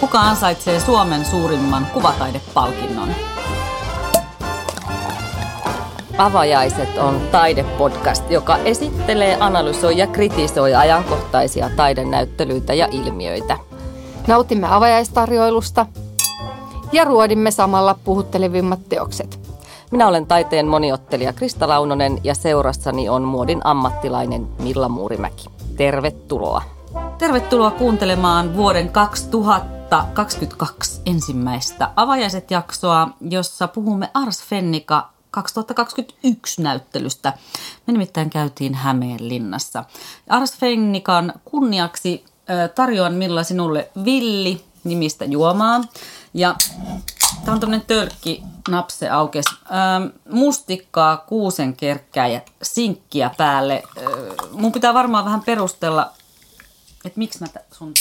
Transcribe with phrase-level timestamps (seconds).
[0.00, 3.08] Kuka ansaitsee Suomen suurimman kuvataidepalkinnon?
[6.18, 13.56] Avajaiset on taidepodcast, joka esittelee, analysoi ja kritisoi ajankohtaisia taidenäyttelyitä ja ilmiöitä.
[14.26, 15.86] Nautimme avajaistarjoilusta
[16.92, 19.40] ja ruodimme samalla puhuttelevimmat teokset.
[19.90, 25.48] Minä olen taiteen moniottelija Krista Launonen ja seurassani on muodin ammattilainen Milla Muurimäki.
[25.76, 26.62] Tervetuloa.
[27.18, 28.88] Tervetuloa kuuntelemaan vuoden
[29.88, 37.32] 2022 ensimmäistä avajaiset-jaksoa, jossa puhumme Ars Fennika 2021 näyttelystä.
[37.86, 39.84] Me nimittäin käytiin Hämeenlinnassa.
[40.28, 42.24] Ars Fennikan kunniaksi
[42.74, 45.80] tarjoan Milla sinulle Villi nimistä juomaa.
[46.34, 46.54] Ja
[47.44, 49.46] tämä on tämmöinen tölkki napse aukes.
[50.30, 53.82] mustikkaa, kuusen kerkkää ja sinkkiä päälle.
[54.52, 56.10] mun pitää varmaan vähän perustella,
[57.04, 57.94] että miksi mä sun,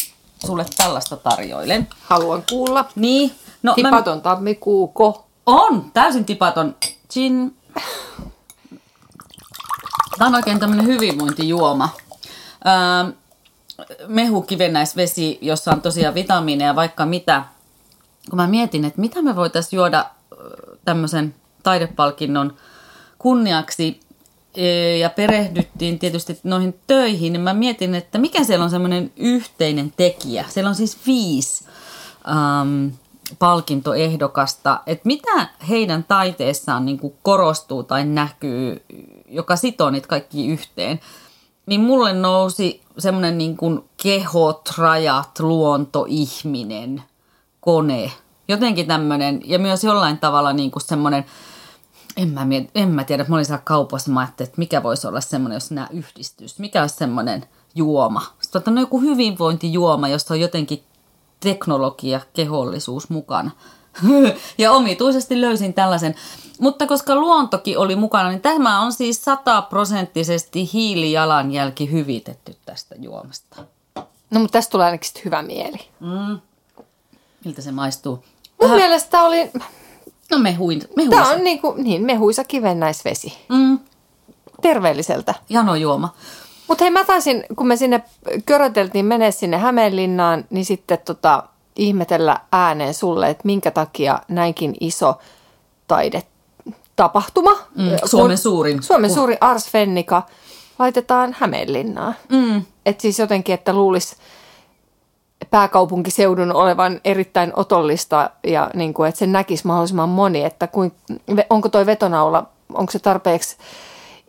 [0.45, 1.87] sulle tällaista tarjoilen.
[1.99, 2.85] Haluan kuulla.
[2.95, 3.31] Niin.
[3.63, 4.21] No, tipaton mä...
[4.21, 5.27] tammikuuko.
[5.45, 6.75] On, täysin tipaton.
[7.13, 7.57] Gin.
[10.17, 11.89] Tämä on oikein tämmöinen hyvinvointijuoma.
[12.67, 13.13] Öö,
[14.07, 17.43] mehukivennäisvesi, jossa on tosiaan vitamiineja vaikka mitä.
[18.29, 20.05] Kun mä mietin, että mitä me voitaisiin juoda
[20.85, 22.57] tämmöisen taidepalkinnon
[23.17, 23.99] kunniaksi
[24.99, 30.45] ja perehdyttiin tietysti noihin töihin, niin mä mietin, että mikä siellä on semmoinen yhteinen tekijä.
[30.49, 31.65] Siellä on siis viisi
[32.27, 32.87] ähm,
[33.39, 38.83] palkintoehdokasta, että mitä heidän taiteessaan niin kuin korostuu tai näkyy,
[39.29, 40.99] joka sitoo niitä kaikki yhteen,
[41.65, 47.03] niin mulle nousi semmoinen niin kuin kehot, rajat, luonto, ihminen,
[47.61, 48.11] kone,
[48.47, 51.25] jotenkin tämmöinen ja myös jollain tavalla niin kuin semmoinen,
[52.17, 55.07] en mä, miet, en mä tiedä, mä olin siellä kaupassa, mä ajattelin, että mikä voisi
[55.07, 58.21] olla semmoinen, jos nämä yhdistys, mikä olisi semmoinen juoma.
[58.39, 60.83] Sitten on joku hyvinvointijuoma, josta on jotenkin
[61.39, 63.51] teknologia, kehollisuus mukana.
[64.57, 66.15] ja omituisesti löysin tällaisen.
[66.59, 73.63] Mutta koska luontokin oli mukana, niin tämä on siis sataprosenttisesti hiilijalanjälki hyvitetty tästä juomasta.
[74.29, 75.77] No mutta tästä tulee ainakin hyvä mieli.
[75.99, 76.39] Mm.
[77.45, 78.15] Miltä se maistuu?
[78.15, 78.23] Mun
[78.61, 78.77] Vähän...
[78.77, 79.51] mielestä oli...
[80.31, 81.21] No mehuin, mehuisa.
[81.23, 83.33] Tämä on niin, kuin, niin mehuisa kivennäisvesi.
[83.49, 83.79] Mm.
[84.61, 85.33] Terveelliseltä.
[85.49, 86.13] Janojuoma.
[86.67, 88.03] Mutta hei mä taisin, kun me sinne
[88.45, 91.43] köröteltiin menee sinne Hämeenlinnaan, niin sitten tota,
[91.75, 95.17] ihmetellä ääneen sulle, että minkä takia näinkin iso
[95.87, 97.51] taidetapahtuma.
[97.75, 98.83] Mm, Suomen suurin.
[98.83, 100.23] Suomen suurin Ars Fennika
[100.79, 102.15] laitetaan Hämeenlinnaan.
[102.29, 102.61] Mm.
[102.85, 104.15] Että siis jotenkin, että luulisi
[105.51, 110.91] pääkaupunkiseudun olevan erittäin otollista ja niin kuin, että sen näkisi mahdollisimman moni, että kuin,
[111.49, 112.43] onko toi vetonaula,
[112.73, 113.57] onko se tarpeeksi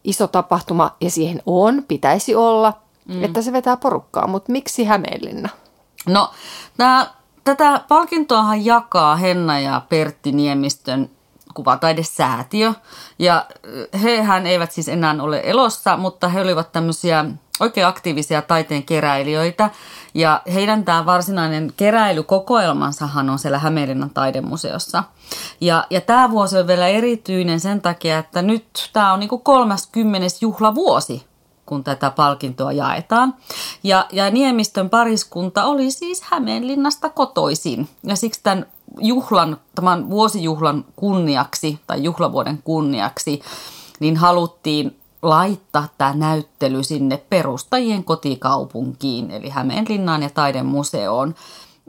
[0.05, 2.73] iso tapahtuma ja siihen on, pitäisi olla,
[3.09, 3.25] mm.
[3.25, 5.49] että se vetää porukkaa, mutta miksi Hämeenlinna?
[6.07, 6.31] No,
[6.77, 7.07] tää,
[7.45, 11.11] tätä palkintoahan jakaa Henna ja Pertti Niemistön
[11.55, 12.75] kuvataidesäätiö
[13.19, 13.47] ja
[14.03, 17.25] hehän eivät siis enää ole elossa, mutta he olivat tämmöisiä
[17.61, 19.71] oikein aktiivisia taiteen keräilijöitä.
[20.15, 25.05] Ja heidän tämä varsinainen keräilykokoelmansahan on siellä Hämeenlinnan taidemuseossa.
[25.61, 30.27] Ja, ja tämä vuosi on vielä erityinen sen takia, että nyt tämä on niinku 30.
[30.41, 31.29] juhlavuosi
[31.69, 33.35] kun tätä palkintoa jaetaan.
[33.83, 37.89] Ja, ja Niemistön pariskunta oli siis Hämeenlinnasta kotoisin.
[38.05, 38.67] Ja siksi tämän
[39.01, 43.41] juhlan, tämän vuosijuhlan kunniaksi tai juhlavuoden kunniaksi,
[44.01, 51.35] niin haluttiin laittaa tämä näyttely sinne perustajien kotikaupunkiin, eli Hämeenlinnaan ja taidemuseoon.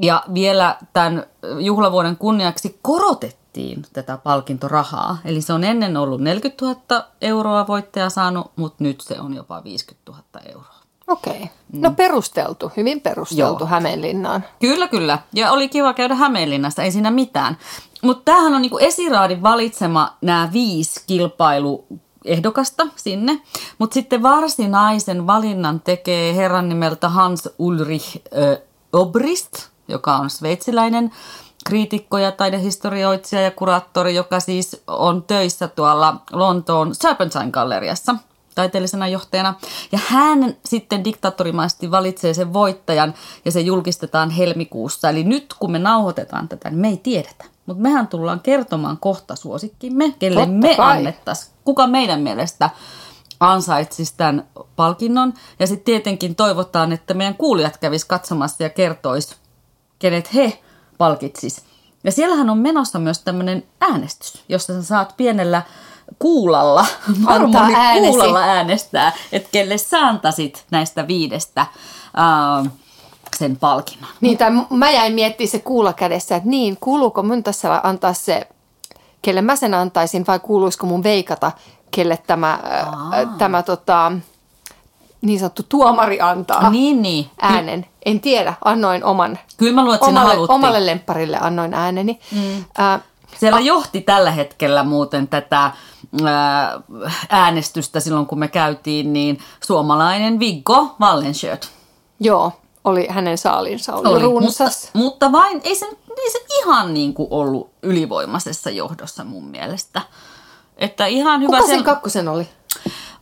[0.01, 1.23] Ja vielä tämän
[1.59, 5.17] juhlavuoden kunniaksi korotettiin tätä palkintorahaa.
[5.25, 9.63] Eli se on ennen ollut 40 000 euroa voittaja saanut, mutta nyt se on jopa
[9.63, 10.79] 50 000 euroa.
[11.07, 11.49] Okei.
[11.73, 11.81] Mm.
[11.81, 13.67] No perusteltu, hyvin perusteltu Joo.
[13.67, 14.43] Hämeenlinnaan.
[14.59, 15.19] Kyllä, kyllä.
[15.33, 17.57] Ja oli kiva käydä Hämeenlinnassa, ei siinä mitään.
[18.01, 21.85] Mutta tämähän on niinku esiraadin valitsema nämä viisi kilpailu
[22.25, 23.41] ehdokasta sinne.
[23.77, 28.57] Mutta sitten varsinaisen valinnan tekee herran nimeltä Hans Ulrich äh,
[28.93, 31.11] Obrist, joka on sveitsiläinen
[31.65, 38.15] kriitikko ja taidehistorioitsija ja kuraattori, joka siis on töissä tuolla Lontoon Serpentine-galleriassa
[38.55, 39.53] taiteellisena johtajana.
[39.91, 43.13] Ja hän sitten diktaattorimaisesti valitsee sen voittajan
[43.45, 45.09] ja se julkistetaan helmikuussa.
[45.09, 47.45] Eli nyt kun me nauhoitetaan tätä, niin me ei tiedetä.
[47.69, 52.69] Mutta mehän tullaan kertomaan kohta suosikkimme, kelle Totta me annettaisiin kuka meidän mielestä
[53.39, 55.33] ansaitsisi tämän palkinnon.
[55.59, 59.35] Ja sitten tietenkin toivotaan, että meidän kuulijat kävis katsomassa ja kertois,
[59.99, 60.59] kenet he
[60.97, 61.63] palkitsis.
[62.03, 65.61] Ja siellähän on menossa myös tämmöinen äänestys, jossa sä saat pienellä
[66.19, 66.85] kuulalla,
[67.99, 71.65] kuulalla äänestää, että kelle sä antaisit näistä viidestä
[72.61, 72.67] uh,
[73.39, 74.09] sen palkinnon.
[74.21, 78.47] Niin, tai mä jäin miettimään se kuulla kädessä, että niin, kuuluuko mun tässä antaa se,
[79.21, 81.51] kelle mä sen antaisin, vai kuuluisiko mun veikata,
[81.91, 84.11] kelle tämä, äh, tämä tota,
[85.21, 87.29] niin sanottu tuomari antaa Niin, niin.
[87.41, 87.85] äänen.
[88.05, 90.55] En tiedä, annoin oman, Kyllä mä luulen, että siinä omalle, haluttiin.
[90.55, 92.19] omalle lempparille annoin ääneni.
[92.31, 92.65] Mm.
[92.79, 93.01] Äh,
[93.39, 95.71] Siellä johti tällä hetkellä muuten tätä
[96.25, 96.79] ää,
[97.29, 101.71] äänestystä silloin, kun me käytiin, niin suomalainen Viggo Wallenschöt.
[102.19, 102.51] joo,
[102.83, 104.81] oli hänen saalinsa, oli, oli runsas.
[104.83, 105.85] Mutta, mutta vain, ei se,
[106.17, 110.01] ei se ihan niin kuin ollut ylivoimaisessa johdossa mun mielestä.
[110.77, 112.49] Että ihan hyvä Kuka sen- sen kakkosen oli?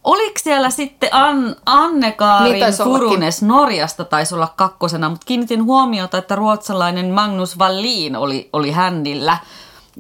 [0.04, 2.74] Oliko siellä sitten An, Anne-Kaarin Niin.
[2.84, 9.38] Furunes Norjasta taisi olla kakkosena, mutta kiinnitin huomiota, että ruotsalainen Magnus Wallin oli, oli händillä.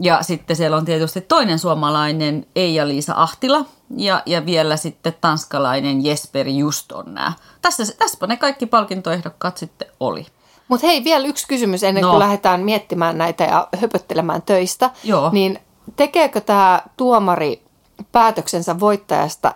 [0.02, 3.66] Ja sitten siellä on tietysti toinen suomalainen Eija-Liisa Ahtila
[3.98, 7.34] ja, ja vielä sitten tanskalainen Jesper Just on nämä.
[7.62, 10.26] Tässä, tässäpä ne kaikki palkintoehdokkaat sitten oli.
[10.68, 12.10] Mutta hei, vielä yksi kysymys ennen No.
[12.10, 14.90] kuin lähdetään miettimään näitä ja höpöttelemään töistä.
[15.04, 15.30] Joo.
[15.34, 15.60] Niin
[15.96, 17.64] tekeekö tämä tuomari
[18.12, 19.54] päätöksensä voittajasta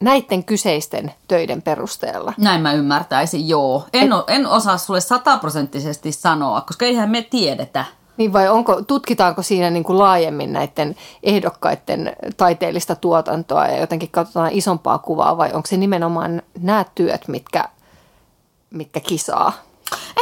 [0.00, 2.32] näiden kyseisten töiden perusteella?
[2.38, 3.86] Näin mä ymmärtäisin, joo.
[3.92, 7.84] En, o, en osaa sulle sataprosenttisesti sanoa, koska eihän me tiedetä.
[8.18, 14.52] Niin vai onko, tutkitaanko siinä niin kuin laajemmin näiden ehdokkaiden taiteellista tuotantoa ja jotenkin katsotaan
[14.52, 17.68] isompaa kuvaa vai onko se nimenomaan nämä työt, mitkä,
[18.70, 19.52] mitkä kisaa?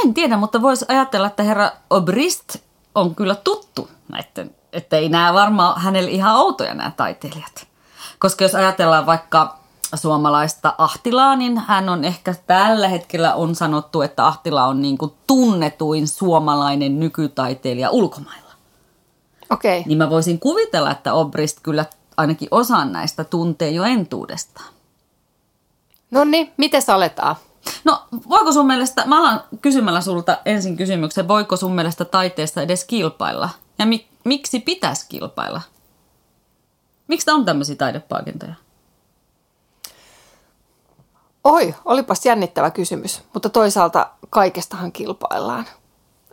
[0.04, 2.56] En tiedä, mutta voisi ajatella, että herra Obrist
[2.94, 7.66] on kyllä tuttu näiden, että ei nämä varmaan hänelle ihan outoja nämä taiteilijat.
[8.18, 9.58] Koska jos ajatellaan vaikka
[9.94, 15.12] suomalaista Ahtilaa, niin hän on ehkä tällä hetkellä on sanottu, että Ahtila on niin kuin
[15.26, 18.52] tunnetuin suomalainen nykytaiteilija ulkomailla.
[19.50, 19.78] Okei.
[19.78, 19.88] Okay.
[19.88, 21.84] Niin mä voisin kuvitella, että Obrist kyllä
[22.16, 24.74] ainakin osan näistä tuntee jo entuudestaan.
[26.10, 27.36] No niin, miten aletaan?
[27.84, 32.84] No, voiko sun mielestä, mä alan kysymällä sulta ensin kysymyksen, voiko sun mielestä taiteessa edes
[32.84, 33.48] kilpailla?
[33.78, 35.60] Ja mi, miksi pitäisi kilpailla?
[37.08, 38.54] Miksi on tämmöisiä taidepalkintoja?
[41.46, 45.66] Oi, olipas jännittävä kysymys, mutta toisaalta kaikestahan kilpaillaan.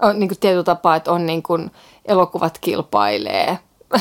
[0.02, 1.72] On niin kuin tietyllä tapaa, että on niin kuin
[2.06, 3.60] elokuvat kilpailee,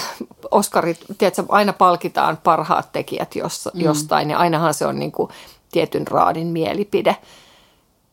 [0.50, 3.81] Oskarit, tiedätkö, aina palkitaan parhaat tekijät jos, mm.
[3.81, 5.29] jostain ja ainahan se on niin kuin
[5.73, 7.17] tietyn raadin mielipide.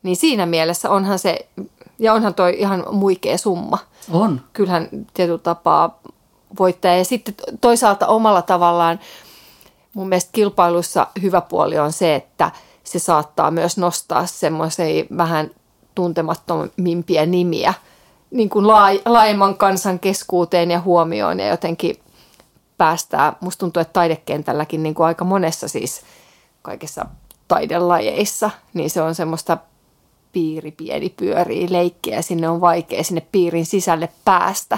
[0.04, 1.48] Niin siinä mielessä onhan se,
[2.00, 3.78] ja onhan toi ihan muikea summa.
[4.12, 4.42] On.
[4.54, 6.00] Kyllähän tietyllä tapaa
[6.60, 6.94] voittaa.
[6.94, 9.00] Ja sitten toisaalta omalla tavallaan
[9.94, 12.52] mun mielestä kilpailussa hyvä puoli on se, että
[12.90, 15.52] se saattaa myös nostaa semmoisia vähän
[15.96, 17.74] tuntemattomimpia nimiä
[18.32, 18.68] niin kuin
[19.06, 21.96] laajemman kansan keskuuteen ja huomioon ja jotenkin
[22.78, 26.02] päästää, musta tuntuu, että taidekentälläkin niin kuin aika monessa siis
[26.62, 27.06] kaikessa
[27.48, 29.58] taidelajeissa, niin se on semmoista
[30.32, 34.78] piiri pieni pyörii leikkiä sinne on vaikea sinne piirin sisälle päästä.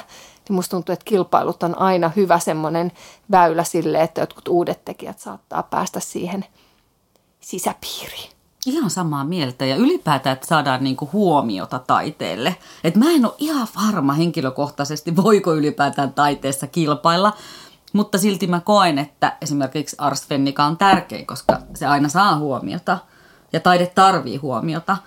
[0.49, 2.91] Niin musta tuntuu, että kilpailut on aina hyvä semmoinen
[3.31, 6.45] väylä sille, että jotkut uudet tekijät saattaa päästä siihen
[7.41, 8.31] sisäpiiriin.
[8.65, 12.55] Ihan samaa mieltä ja ylipäätään, että saadaan niinku huomiota taiteelle.
[12.83, 17.33] Et mä en ole ihan varma henkilökohtaisesti, voiko ylipäätään taiteessa kilpailla,
[17.93, 22.97] mutta silti mä koen, että esimerkiksi Ars Fennika on tärkeä, koska se aina saa huomiota
[23.53, 24.97] ja taide tarvii huomiota.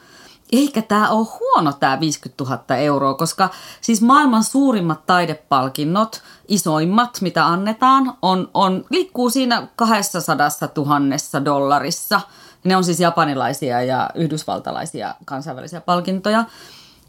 [0.54, 3.48] Eikä tämä ole huono tämä 50 000 euroa, koska
[3.80, 10.36] siis maailman suurimmat taidepalkinnot, isoimmat mitä annetaan, on, on, liikkuu siinä 200
[10.76, 12.20] 000 dollarissa.
[12.64, 16.44] Ne on siis japanilaisia ja yhdysvaltalaisia kansainvälisiä palkintoja.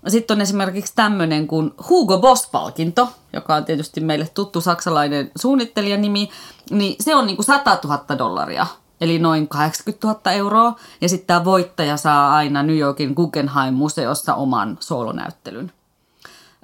[0.08, 6.30] Sitten on esimerkiksi tämmöinen kuin Hugo Boss-palkinto, joka on tietysti meille tuttu saksalainen suunnittelijanimi,
[6.72, 8.68] niin se on niin kuin 100 000 dollaria,
[9.02, 10.76] eli noin 80 000 euroa.
[11.02, 15.72] Ja sitten tämä voittaja saa aina New Yorkin Guggenheim-museossa oman soolonäyttelyn.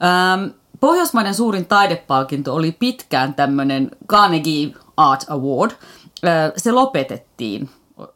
[0.03, 0.49] Ähm,
[0.81, 5.71] Pohjoismaiden suurin taidepalkinto oli pitkään tämmöinen Carnegie Art Award.
[6.57, 7.69] Se lopetettiin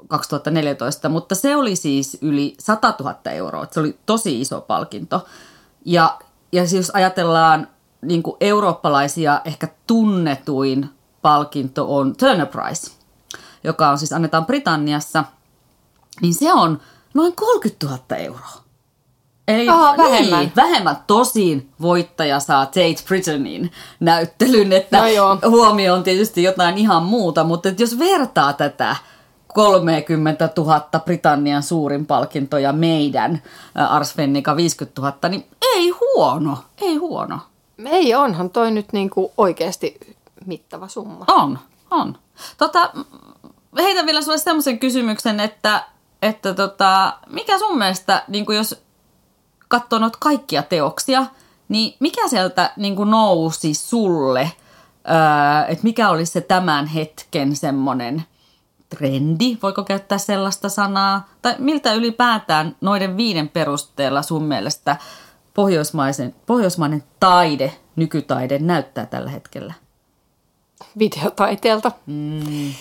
[0.08, 3.68] 2014, mutta se oli siis yli 100 000 euroa.
[3.72, 5.26] Se oli tosi iso palkinto.
[5.86, 6.18] Ja,
[6.52, 7.68] ja siis jos ajatellaan
[8.02, 10.90] niin kuin eurooppalaisia, ehkä tunnetuin
[11.22, 12.92] palkinto on Turner Prize,
[13.66, 15.24] joka on siis annetaan Britanniassa,
[16.22, 16.80] niin se on
[17.14, 18.66] noin 30 000 euroa.
[19.48, 20.40] Eli Aha, vähemmän.
[20.40, 20.98] Niin, vähemmän.
[21.08, 25.38] Tosin voittaja saa Tate Britonin näyttelyn, että No joo.
[25.50, 28.96] huomio on tietysti jotain ihan muuta, mutta jos vertaa tätä
[29.54, 33.42] 30 000 Britannian suurin palkinto ja meidän
[33.76, 37.40] Ars Fennika 50 000, niin ei huono, ei huono.
[37.86, 40.00] Ei, onhan toi nyt niin kuin oikeasti
[40.46, 41.26] mittava summa.
[41.28, 41.60] On,
[41.92, 42.18] on.
[42.58, 42.90] Tota,
[43.84, 45.84] heitän vielä sulle semmoisen kysymyksen, että,
[46.22, 48.84] että tota, mikä sun mielestä, niin kuin jos
[49.68, 51.26] katsoo noita kaikkia teoksia,
[51.70, 54.52] niin mikä sieltä niin kuin nousi sulle,
[55.10, 58.24] öö, että mikä olisi se tämän hetken semmoinen
[58.90, 64.98] trendi, voiko käyttää sellaista sanaa, tai miltä ylipäätään noiden viiden perusteella sun mielestä
[65.54, 69.74] pohjoismaisen, pohjoismainen taide, nykytaide näyttää tällä hetkellä?
[71.00, 71.92] Videotaiteelta.
[72.06, 72.74] Mm.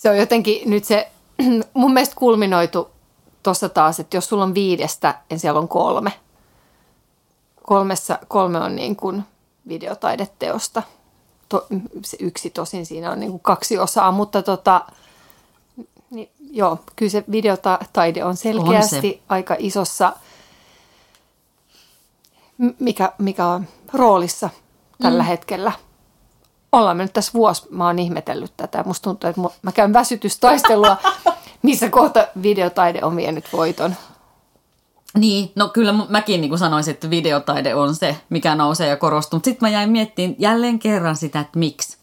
[0.00, 1.10] Se on jotenkin nyt se,
[1.74, 2.90] mun mielestä kulminoitu
[3.42, 6.12] tuossa taas, että jos sulla on viidestä, niin siellä on kolme.
[7.62, 9.22] Kolmessa, kolme on niin kuin
[9.68, 10.82] videotaideteosta.
[11.48, 11.66] To,
[12.04, 14.86] se yksi tosin siinä on niin kuin kaksi osaa, mutta tota,
[16.10, 20.12] niin, joo, kyllä se videotaide on selkeästi on aika isossa,
[22.78, 24.50] mikä, mikä on roolissa
[25.02, 25.26] tällä mm.
[25.26, 25.72] hetkellä.
[26.72, 28.84] Ollaan me nyt tässä vuosi, mä oon ihmetellyt tätä.
[28.86, 30.96] Musta tuntuu, että mä käyn väsytystaistelua,
[31.62, 33.94] missä kohta videotaide on vienyt voiton.
[35.18, 39.36] Niin, no kyllä mäkin niin kuin sanoisin, että videotaide on se, mikä nousee ja korostuu.
[39.36, 41.96] Mutta sitten mä jäin miettimään jälleen kerran sitä, että miksi.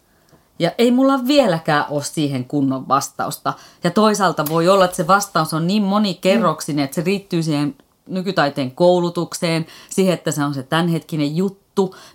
[0.59, 3.53] Ja ei mulla vieläkään ole siihen kunnon vastausta.
[3.83, 7.75] Ja toisaalta voi olla, että se vastaus on niin monikerroksinen, että se riittyy siihen
[8.07, 11.66] nykytaiteen koulutukseen, siihen, että se on se tämänhetkinen juttu.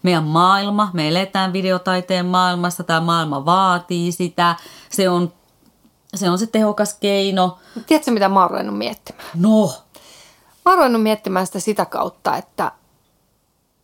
[0.02, 4.56] Meidän maailma, me eletään videotaiteen maailmassa, tämä maailma vaatii sitä.
[4.90, 5.32] Se on
[6.14, 7.58] se, on se tehokas keino.
[7.86, 9.28] Tiedätkö, mitä mä oon ruvennut miettimään?
[9.34, 9.66] No?
[10.64, 12.72] Mä oon ruvennut miettimään sitä sitä kautta, että,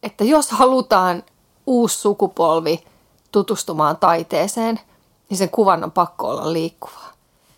[0.03, 1.23] että jos halutaan
[1.67, 2.81] uusi sukupolvi–
[3.33, 4.81] tutustumaan taiteeseen,
[5.31, 7.13] niin sen kuvan on pakko olla liikkuvaa.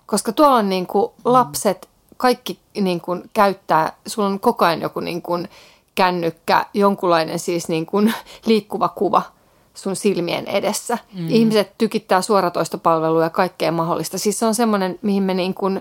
[0.06, 5.00] Koska tuolla on niin kuin lapset, kaikki niin kuin käyttää, sulla on koko ajan joku
[5.00, 5.48] niin kuin
[6.00, 8.14] kännykkä, jonkunlainen siis niin kuin
[8.46, 9.22] liikkuva kuva
[9.74, 10.98] sun silmien edessä.
[11.14, 11.28] Mm.
[11.28, 14.18] Ihmiset tykittää suoratoistopalveluja ja kaikkea mahdollista.
[14.18, 15.80] Siis se on semmoinen, mihin me niin kuin,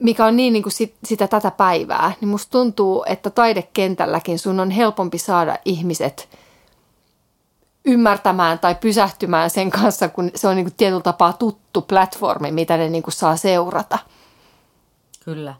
[0.00, 4.60] mikä on niin, niin kuin sit, sitä tätä päivää, niin musta tuntuu, että taidekentälläkin sun
[4.60, 6.28] on helpompi saada ihmiset–
[7.84, 12.76] ymmärtämään tai pysähtymään sen kanssa, kun se on niin kuin tietyllä tapaa tuttu platformi, mitä
[12.76, 13.98] ne niin kuin saa seurata.
[15.24, 15.54] Kyllä.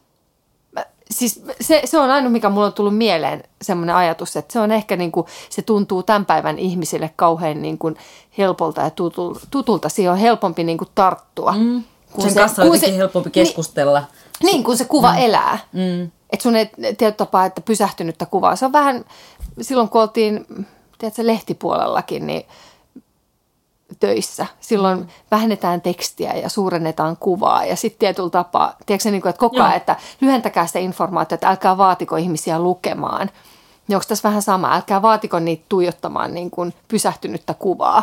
[1.11, 4.73] Siis se, se on ainoa, mikä mulla on tullut mieleen, semmoinen ajatus, että se on
[4.73, 7.97] ehkä niin kuin, se tuntuu tämän päivän ihmisille kauhean niin kuin
[8.39, 9.41] helpolta ja tutulta.
[9.51, 9.89] tutulta.
[9.89, 11.53] Siihen on helpompi niin kuin tarttua.
[11.53, 11.85] Mm.
[12.13, 13.99] Kun Sen se, kanssa on jotenkin se, helpompi keskustella.
[14.01, 15.19] Niin, niin kun se kuva mm.
[15.19, 15.59] elää.
[15.73, 16.11] Mm.
[16.31, 18.57] Että sun ei tietyllä tapaa, että pysähtynyttä kuvaa.
[18.57, 19.05] Se on vähän,
[19.61, 20.47] silloin kun oltiin
[20.99, 22.47] tiedätkö, lehtipuolellakin niin
[24.01, 24.47] töissä.
[24.61, 29.63] Silloin vähennetään tekstiä ja suurennetaan kuvaa ja sitten tietyllä tapaa, tiedätkö niin kuin, että koko
[29.63, 33.31] ajan, että lyhentäkää sitä informaatiota, että älkää vaatiko ihmisiä lukemaan.
[33.89, 34.75] Niin onko tässä vähän sama?
[34.75, 38.03] Älkää vaatiko niitä tuijottamaan niin kuin pysähtynyttä kuvaa.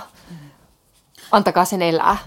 [1.31, 2.17] Antakaa sen elää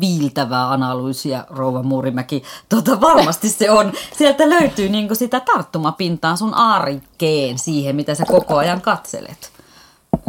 [0.00, 2.42] viiltävää analyysiä, Rouva Muurimäki.
[2.68, 3.92] Tota, varmasti se on.
[4.12, 9.49] Sieltä löytyy niin sitä tarttumapintaa sun arkeen siihen, mitä sä koko ajan katselet.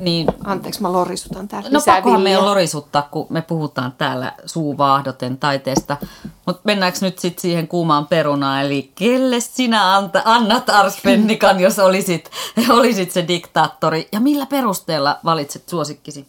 [0.02, 5.98] Niin, Anteeksi, mä lorisutan täällä No pakkohan meidän lorisuttaa, kun me puhutaan täällä suuvaahdoten taiteesta.
[6.46, 12.32] Mutta mennäänkö nyt sitten siihen kuumaan perunaan, eli kelle sinä anta, annat Arspennikan, jos olisit,
[12.70, 16.28] olisit se diktaattori, ja millä perusteella valitset suosikkisi?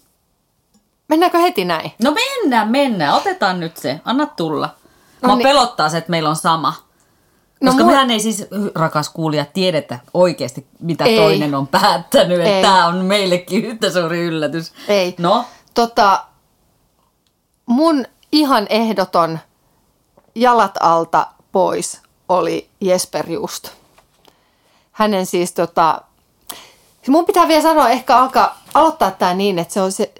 [1.09, 1.93] Mennäänkö heti näin?
[2.02, 3.14] No mennään, mennään.
[3.14, 4.00] Otetaan nyt se.
[4.05, 4.69] Anna tulla.
[5.23, 5.49] No niin.
[5.49, 6.75] pelottaa se, että meillä on sama.
[7.62, 7.92] No Koska mulla...
[7.92, 11.16] mehän ei siis, rakas kuulija, tiedetä oikeasti, mitä ei.
[11.16, 12.40] toinen on päättänyt.
[12.40, 12.49] Ei.
[12.49, 14.73] Että tämä on meillekin yhtä suuri yllätys.
[14.88, 15.14] Ei.
[15.19, 15.45] No?
[15.75, 16.25] Tota,
[17.66, 19.38] mun ihan ehdoton
[20.35, 23.69] jalat alta pois oli Jesper Just.
[24.92, 26.00] Hänen siis tota,
[27.09, 30.12] mun pitää vielä sanoa, ehkä alkaa, aloittaa tämä niin, että se on se,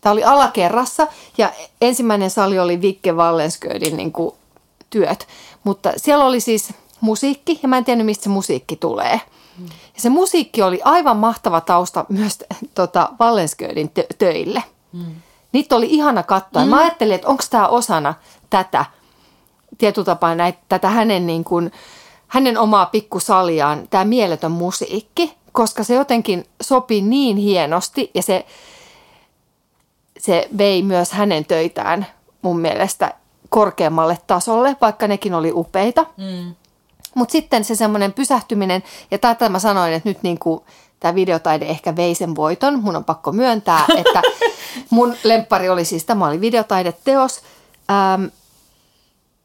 [0.00, 1.06] tämä oli alakerrassa
[1.38, 4.34] ja ensimmäinen sali oli Vikke Wallensköydin niin kuin,
[4.90, 5.28] työt.
[5.64, 9.20] Mutta siellä oli siis musiikki ja mä en tiennyt, mistä se musiikki tulee.
[9.68, 12.38] Ja se musiikki oli aivan mahtava tausta myös
[12.74, 14.62] tota, Wallensköydin tö- töille.
[14.92, 15.14] Mm.
[15.52, 16.64] Niitä oli ihana katsoa.
[16.64, 16.70] Mm.
[16.70, 18.14] Mä ajattelin, että onko tämä osana
[18.50, 18.84] tätä
[19.78, 21.72] tietyllä tapaa näitä, tätä hänen, niin kuin,
[22.28, 28.46] hänen omaa pikkusaliaan, tämä mieletön musiikki, koska se jotenkin sopi niin hienosti ja se,
[30.18, 32.06] se vei myös hänen töitään
[32.42, 33.14] mun mielestä
[33.54, 36.06] korkeammalle tasolle, vaikka nekin oli upeita.
[36.16, 36.54] Mm.
[37.14, 40.60] Mutta sitten se semmoinen pysähtyminen, ja tätä mä sanoin, että nyt niin kuin
[41.00, 44.22] tämä videotaide ehkä vei sen voiton, mun on pakko myöntää, että
[44.90, 47.42] mun lemppari oli siis, tämä oli videotaideteos.
[47.90, 48.24] Ähm,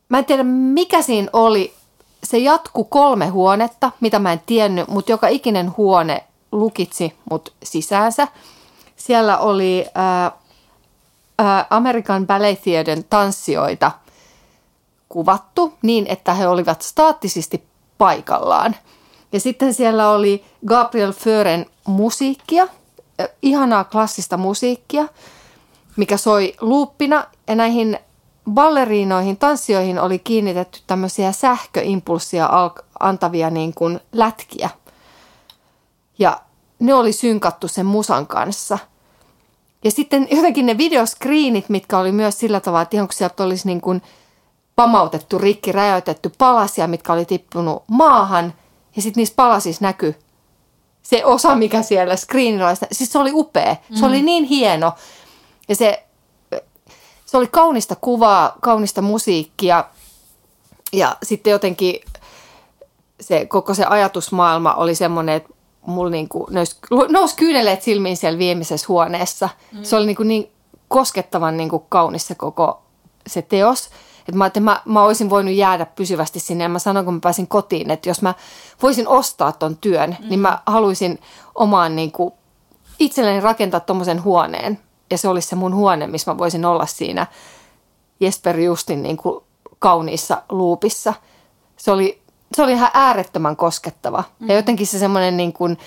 [0.09, 1.73] mä en tiedä mikä siinä oli,
[2.23, 8.27] se jatku kolme huonetta, mitä mä en tiennyt, mutta joka ikinen huone lukitsi mut sisäänsä.
[8.95, 10.38] Siellä oli äh,
[11.69, 13.91] Amerikan Ballet Theatern tanssijoita
[15.09, 17.63] kuvattu niin, että he olivat staattisesti
[17.97, 18.75] paikallaan.
[19.31, 22.67] Ja sitten siellä oli Gabriel Fören musiikkia,
[23.41, 25.07] ihanaa klassista musiikkia,
[25.95, 27.23] mikä soi luuppina.
[27.47, 27.99] Ja näihin
[28.51, 32.49] balleriinoihin, tanssijoihin oli kiinnitetty tämmöisiä sähköimpulssia
[32.99, 34.69] antavia niin kuin lätkiä.
[36.19, 36.41] Ja
[36.79, 38.77] ne oli synkattu sen musan kanssa.
[39.83, 43.67] Ja sitten jotenkin ne videoskriinit, mitkä oli myös sillä tavalla, että ihan kun sieltä olisi
[43.67, 44.01] niin kuin
[44.75, 48.53] pamautettu, rikki, räjäytetty palasia, mitkä oli tippunut maahan.
[48.95, 50.15] Ja sitten niissä palasissa näkyi
[51.09, 52.75] se osa, mikä siellä screenillä oli.
[52.91, 53.75] Siis se oli upea.
[53.93, 54.91] Se oli niin hieno.
[55.69, 56.03] Ja se,
[57.25, 59.85] se oli kaunista kuvaa, kaunista musiikkia.
[60.93, 62.01] Ja sitten jotenkin
[63.21, 65.53] se koko se ajatusmaailma oli semmoinen, että
[65.85, 66.77] mulla niinku nousi,
[67.09, 69.49] nousi kyyneleet silmiin siellä viimeisessä huoneessa.
[69.71, 69.83] Mm.
[69.83, 70.51] Se oli niinku niin
[70.87, 72.81] koskettavan niinku kaunis se koko
[73.27, 73.89] se teos.
[74.29, 77.19] Et mä, että mä, mä olisin voinut jäädä pysyvästi sinne ja mä sanoin, kun mä
[77.23, 78.33] pääsin kotiin, että jos mä
[78.81, 80.29] voisin ostaa ton työn, mm.
[80.29, 81.19] niin mä haluaisin
[81.55, 82.33] omaan niinku
[82.99, 84.79] itselleni rakentaa tommosen huoneen.
[85.11, 87.27] Ja se olisi se mun huone, missä mä voisin olla siinä
[88.19, 89.43] Jesper Justin niinku
[89.79, 91.13] kauniissa luupissa.
[91.77, 92.18] Se oli
[92.53, 94.23] se oli ihan äärettömän koskettava.
[94.39, 94.49] Mm.
[94.49, 95.77] Ja jotenkin se semmoinen niin kuin,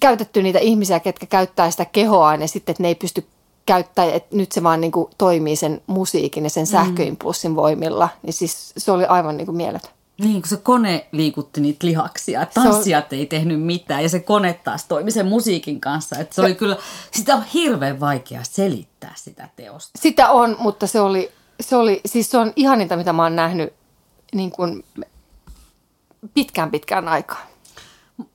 [0.00, 3.26] käytetty niitä ihmisiä, ketkä käyttää sitä kehoaan ja sitten, että ne ei pysty
[3.66, 8.08] käyttämään, että nyt se vaan niin kuin toimii sen musiikin ja sen sähköimpulssin voimilla.
[8.22, 9.90] Niin siis se oli aivan niin kuin mieletön.
[10.20, 14.84] Niin, kun se kone liikutti niitä lihaksia, tanssijat ei tehnyt mitään ja se kone taas
[14.84, 16.16] toimi sen musiikin kanssa.
[16.18, 16.76] Että se oli kyllä,
[17.10, 19.98] sitä on hirveän vaikea selittää sitä teosta.
[19.98, 23.72] Sitä on, mutta se oli, se oli, siis se on ihaninta, mitä mä oon nähnyt
[24.34, 24.84] niin kuin
[26.34, 27.46] pitkään pitkään aikaan.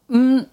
[0.08, 0.46] Mm,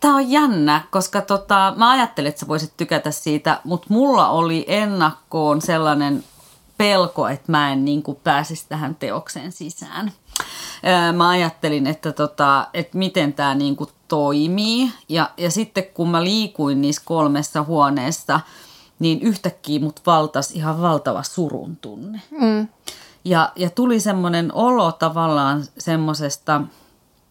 [0.00, 4.64] Tämä on jännä, koska tota, mä ajattelin, että sä voisit tykätä siitä, mutta mulla oli
[4.68, 6.24] ennakkoon sellainen
[6.78, 10.12] pelko, että mä en niin kuin pääsisi tähän teokseen sisään.
[11.16, 14.92] Mä ajattelin, että, tota, että miten tämä niin kuin toimii.
[15.08, 18.40] Ja, ja sitten kun mä liikuin niissä kolmessa huoneessa,
[18.98, 22.20] niin yhtäkkiä mut valtas ihan valtava surun tunne.
[22.30, 22.68] Mm.
[23.24, 26.62] Ja, ja tuli semmoinen olo tavallaan semmoisesta,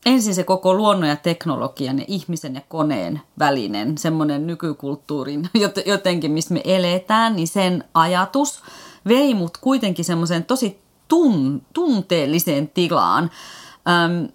[0.06, 5.50] ensin se koko luonnon ja teknologian ja ihmisen ja koneen välinen, semmoinen nykykulttuurin
[5.86, 8.64] jotenkin, missä me eletään, niin sen ajatus
[9.08, 13.32] vei mut kuitenkin semmoiseen tosi tun, tunteelliseen tilaan.
[13.90, 14.28] Öm,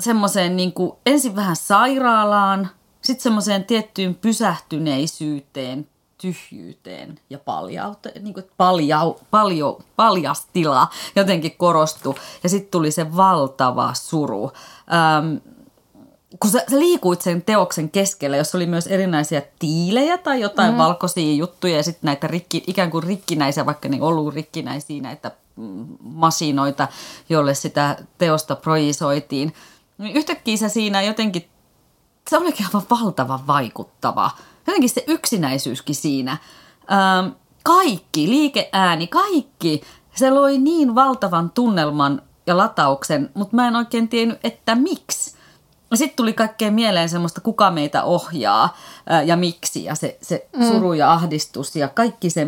[0.00, 2.68] semmoiseen niin kuin, ensin vähän sairaalaan,
[3.02, 12.14] sitten semmoiseen tiettyyn pysähtyneisyyteen, tyhjyyteen ja paljauteen, niin kuin paljau, paljo, paljas tila jotenkin korostui.
[12.42, 14.52] Ja sitten tuli se valtava suru.
[14.92, 15.36] Ähm,
[16.40, 20.78] kun sä, sä liikuit sen teoksen keskellä, jos oli myös erinäisiä tiilejä tai jotain mm.
[20.78, 25.86] valkoisia juttuja ja sitten näitä rikki, ikään kuin rikkinäisiä, vaikka ne ollut rikkinäisiä näitä mm,
[26.00, 26.88] masinoita,
[27.28, 29.54] jolle sitä teosta projisoitiin.
[29.98, 31.48] Niin yhtäkkiä se siinä jotenkin,
[32.30, 34.30] se olikin aivan valtavan vaikuttava
[34.68, 36.36] jotenkin se yksinäisyyskin siinä.
[36.92, 39.82] Ähm, kaikki, liikeääni, kaikki,
[40.14, 45.38] se loi niin valtavan tunnelman ja latauksen, mutta mä en oikein tiennyt, että miksi.
[45.94, 48.76] Sitten tuli kaikkeen mieleen semmoista, kuka meitä ohjaa
[49.06, 50.68] ää, ja miksi ja se, se mm.
[50.68, 52.46] suru ja ahdistus ja kaikki se,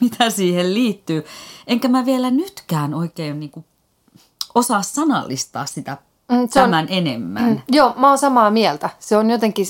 [0.00, 1.24] mitä siihen liittyy.
[1.66, 3.64] Enkä mä vielä nytkään oikein niin kuin,
[4.54, 5.96] osaa sanallistaa sitä
[6.28, 7.44] mm, tämän on, enemmän.
[7.44, 8.90] Mm, joo, mä oon samaa mieltä.
[8.98, 9.66] Se on jotenkin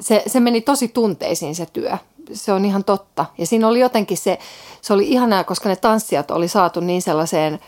[0.00, 1.96] se, se meni tosi tunteisiin se työ.
[2.32, 3.26] Se on ihan totta.
[3.38, 4.38] Ja siinä oli jotenkin se,
[4.80, 7.60] se oli ihanaa, koska ne tanssijat oli saatu niin sellaiseen,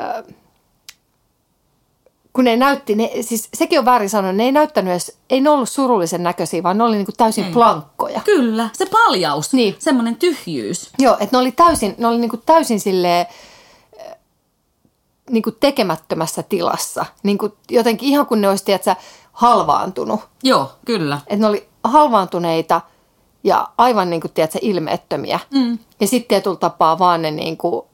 [0.00, 0.24] äh,
[2.32, 5.50] kun ne näytti, ne, siis sekin on väärin sanoa, ne ei näyttänyt edes, ei ne
[5.50, 7.52] ollut surullisen näköisiä, vaan ne oli niin kuin täysin ei.
[7.52, 8.20] plankkoja.
[8.24, 9.76] Kyllä, se paljaus, niin.
[9.78, 10.90] semmoinen tyhjyys.
[10.98, 13.26] Joo, että ne oli täysin, ne oli niin kuin täysin silleen,
[15.30, 17.06] niin kuin tekemättömässä tilassa.
[17.22, 18.94] Niin kuin jotenkin ihan kun ne olisi, tiedätkö,
[19.36, 20.20] halvaantunut.
[20.42, 21.20] Joo, kyllä.
[21.26, 22.80] Että ne oli halvaantuneita
[23.44, 25.40] ja aivan niin kuin, tiedätkö, ilmeettömiä.
[25.50, 25.78] Mm.
[26.00, 27.86] Ja sitten tietyllä tapaa vaan ne niin kuin,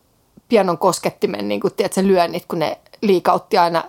[0.48, 3.84] pianon koskettimen niin kuin, tiedätkö, lyönnit, kun ne liikautti aina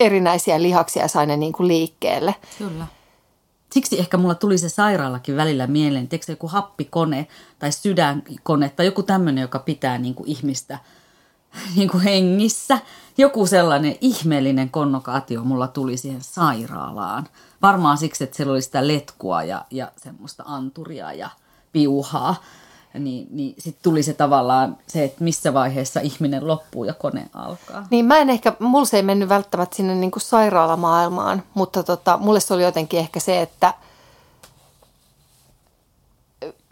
[0.00, 2.34] erinäisiä lihaksia ja sai ne niin kuin, liikkeelle.
[2.58, 2.86] Kyllä.
[3.72, 7.26] Siksi ehkä mulla tuli se sairaalakin välillä mieleen, että joku happikone
[7.58, 10.78] tai sydänkone tai joku tämmöinen, joka pitää niin kuin ihmistä–
[11.76, 12.78] niin kuin hengissä.
[13.18, 17.28] Joku sellainen ihmeellinen konnokaatio mulla tuli siihen sairaalaan.
[17.62, 21.30] Varmaan siksi, että siellä oli sitä letkua ja, ja semmoista anturia ja
[21.72, 22.34] piuhaa.
[22.98, 27.86] Niin, niin sitten tuli se tavallaan se, että missä vaiheessa ihminen loppuu ja kone alkaa.
[27.90, 32.18] Niin mä en ehkä, mulla se ei mennyt välttämättä sinne niin kuin sairaalamaailmaan, mutta tota,
[32.18, 33.74] mulle se oli jotenkin ehkä se, että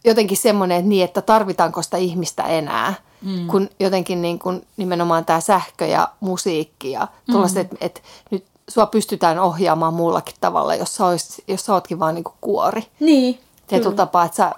[0.04, 3.46] jotenkin semmoinen, että niin, että tarvitaanko sitä ihmistä enää– mm.
[3.46, 7.78] kun jotenkin niin kuin nimenomaan tämä sähkö ja musiikki ja tuollaiset, mm.
[7.80, 12.14] että et nyt sua pystytään ohjaamaan muullakin tavalla, jos sä, olis, jos sä ootkin vaan
[12.14, 12.82] niin kuin kuori.
[13.00, 13.40] Niin.
[13.66, 14.52] Tietyllä tapaa, että sä,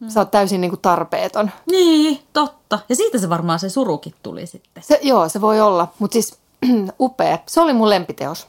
[0.00, 0.08] mm.
[0.08, 1.50] sä oot täysin niin kuin tarpeeton.
[1.70, 2.78] Niin, totta.
[2.88, 4.82] Ja siitä se varmaan se surukin tuli sitten.
[4.82, 6.38] Se, joo, se voi olla, mutta siis
[7.00, 7.38] upea.
[7.46, 8.46] Se oli mun lempiteos.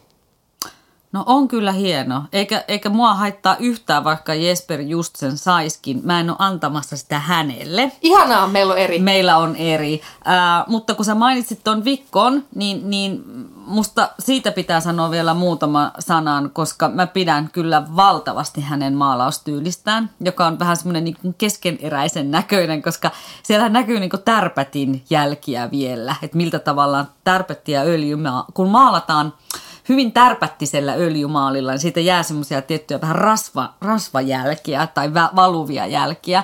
[1.15, 2.23] No on kyllä hieno.
[2.34, 6.01] Eikä, eikä mua haittaa yhtään, vaikka Jesper just sen saiskin.
[6.04, 7.91] Mä en ole antamassa sitä hänelle.
[8.01, 8.99] Ihanaa, meillä on eri.
[8.99, 10.01] Meillä on eri.
[10.28, 13.23] Äh, mutta kun sä mainitsit ton Vikkon, niin, niin
[13.56, 20.45] musta siitä pitää sanoa vielä muutama sanan, koska mä pidän kyllä valtavasti hänen maalaustyylistään, joka
[20.45, 23.12] on vähän semmoinen niin keskeneräisen näköinen, koska
[23.43, 28.17] siellä näkyy niin tärpätin jälkiä vielä, että miltä tavalla tärpätti ja öljy,
[28.54, 29.34] kun maalataan–
[29.89, 36.43] hyvin tärpättisellä öljymaalilla, niin siitä jää semmoisia tiettyjä vähän rasva, rasvajälkiä tai valuvia jälkiä.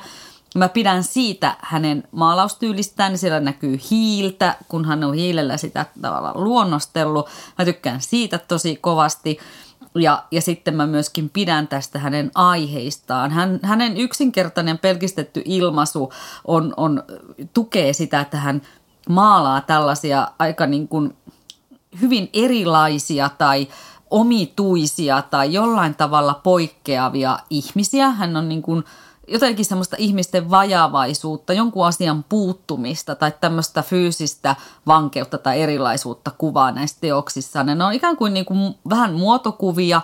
[0.56, 6.44] Mä pidän siitä hänen maalaustyylistään, niin siellä näkyy hiiltä, kun hän on hiilellä sitä tavallaan
[6.44, 7.30] luonnostellut.
[7.58, 9.40] Mä tykkään siitä tosi kovasti.
[9.96, 13.32] Ja, ja sitten mä myöskin pidän tästä hänen aiheistaan.
[13.32, 16.14] Hän, hänen yksinkertainen pelkistetty ilmaisu
[16.48, 17.04] on, on,
[17.54, 18.62] tukee sitä, että hän
[19.10, 21.14] maalaa tällaisia aika niin kuin
[22.02, 23.68] hyvin erilaisia tai
[24.10, 28.10] omituisia tai jollain tavalla poikkeavia ihmisiä.
[28.10, 28.84] Hän on niin kuin
[29.28, 34.56] jotenkin semmoista ihmisten vajavaisuutta, jonkun asian puuttumista tai tämmöistä fyysistä
[34.88, 37.64] vankeutta tai erilaisuutta kuvaa näissä teoksissa.
[37.64, 40.02] Ne on ikään kuin, niin kuin vähän muotokuvia,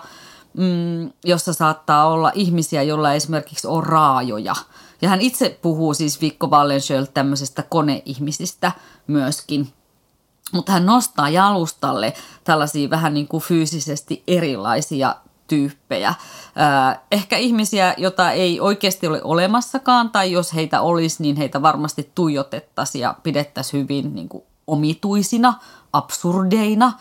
[0.58, 4.54] mm, jossa saattaa olla ihmisiä, joilla esimerkiksi on raajoja.
[5.02, 8.72] Ja hän itse puhuu siis Vikko Wallensköld tämmöisestä koneihmisistä
[9.06, 9.68] myöskin–
[10.52, 16.14] mutta hän nostaa jalustalle tällaisia vähän niin kuin fyysisesti erilaisia tyyppejä.
[17.12, 23.02] Ehkä ihmisiä, jota ei oikeasti ole olemassakaan, tai jos heitä olisi, niin heitä varmasti tuijotettaisiin
[23.02, 25.54] ja pidettäisiin hyvin niin kuin omituisina,
[25.92, 26.92] absurdeina.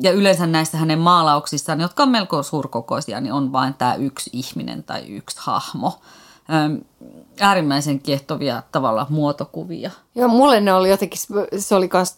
[0.00, 4.82] Ja yleensä näissä hänen maalauksissaan, jotka on melko suurkokoisia, niin on vain tämä yksi ihminen
[4.82, 6.00] tai yksi hahmo
[7.40, 9.90] äärimmäisen kiehtovia tavalla muotokuvia.
[10.14, 11.20] Joo, mulle ne oli jotenkin,
[11.58, 12.16] se oli myös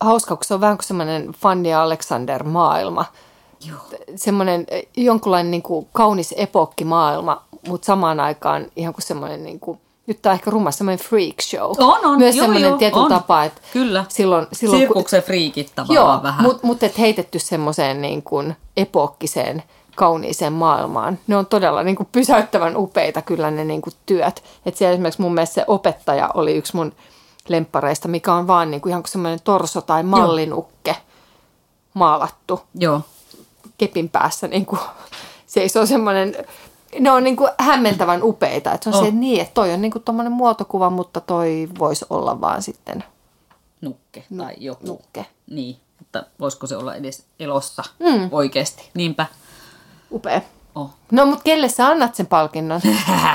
[0.00, 3.04] hauska, kun se on vähän kuin semmoinen Fanny Alexander-maailma.
[3.68, 3.78] Joo.
[4.16, 4.66] Semmoinen
[4.96, 10.30] jonkunlainen niin kuin kaunis epokkimaailma, mutta samaan aikaan ihan kuin semmoinen niin kuin, nyt tämä
[10.32, 11.70] on ehkä rumma semmoinen freak show.
[11.78, 12.18] On, on.
[12.18, 14.04] Myös joo, semmoinen tietyllä tapaa, että Kyllä.
[14.08, 14.46] silloin...
[14.52, 16.42] silloin Sirkuksen friikit tavallaan joo, vähän.
[16.42, 19.62] mutta mut, et heitetty semmoiseen niin kuin epokkiseen
[19.94, 21.18] kauniiseen maailmaan.
[21.26, 24.44] Ne on todella niin kuin pysäyttävän upeita kyllä ne niin kuin työt.
[24.66, 26.92] Et siellä esimerkiksi mun mielestä se opettaja oli yksi mun
[27.48, 30.96] lemppareista, mikä on vaan niin kuin ihan kuin semmoinen torso tai mallinukke Joo.
[31.94, 32.60] maalattu.
[32.74, 33.00] Joo.
[33.78, 34.80] Kepin päässä niin kuin
[35.46, 36.36] seisoo semmoinen,
[37.00, 38.72] ne on niin kuin hämmentävän upeita.
[38.72, 39.02] Että se on oh.
[39.02, 43.04] se, että niin, että toi on niin kuin muotokuva, mutta toi voisi olla vaan sitten
[43.80, 44.86] nukke tai joku.
[44.86, 45.26] Nukke.
[45.50, 48.28] Niin, mutta voisiko se olla edes elossa mm.
[48.32, 48.90] oikeasti.
[48.94, 49.26] Niinpä.
[50.14, 50.40] Upea.
[50.74, 50.90] Oh.
[51.12, 52.80] No, mutta kelle sä annat sen palkinnon?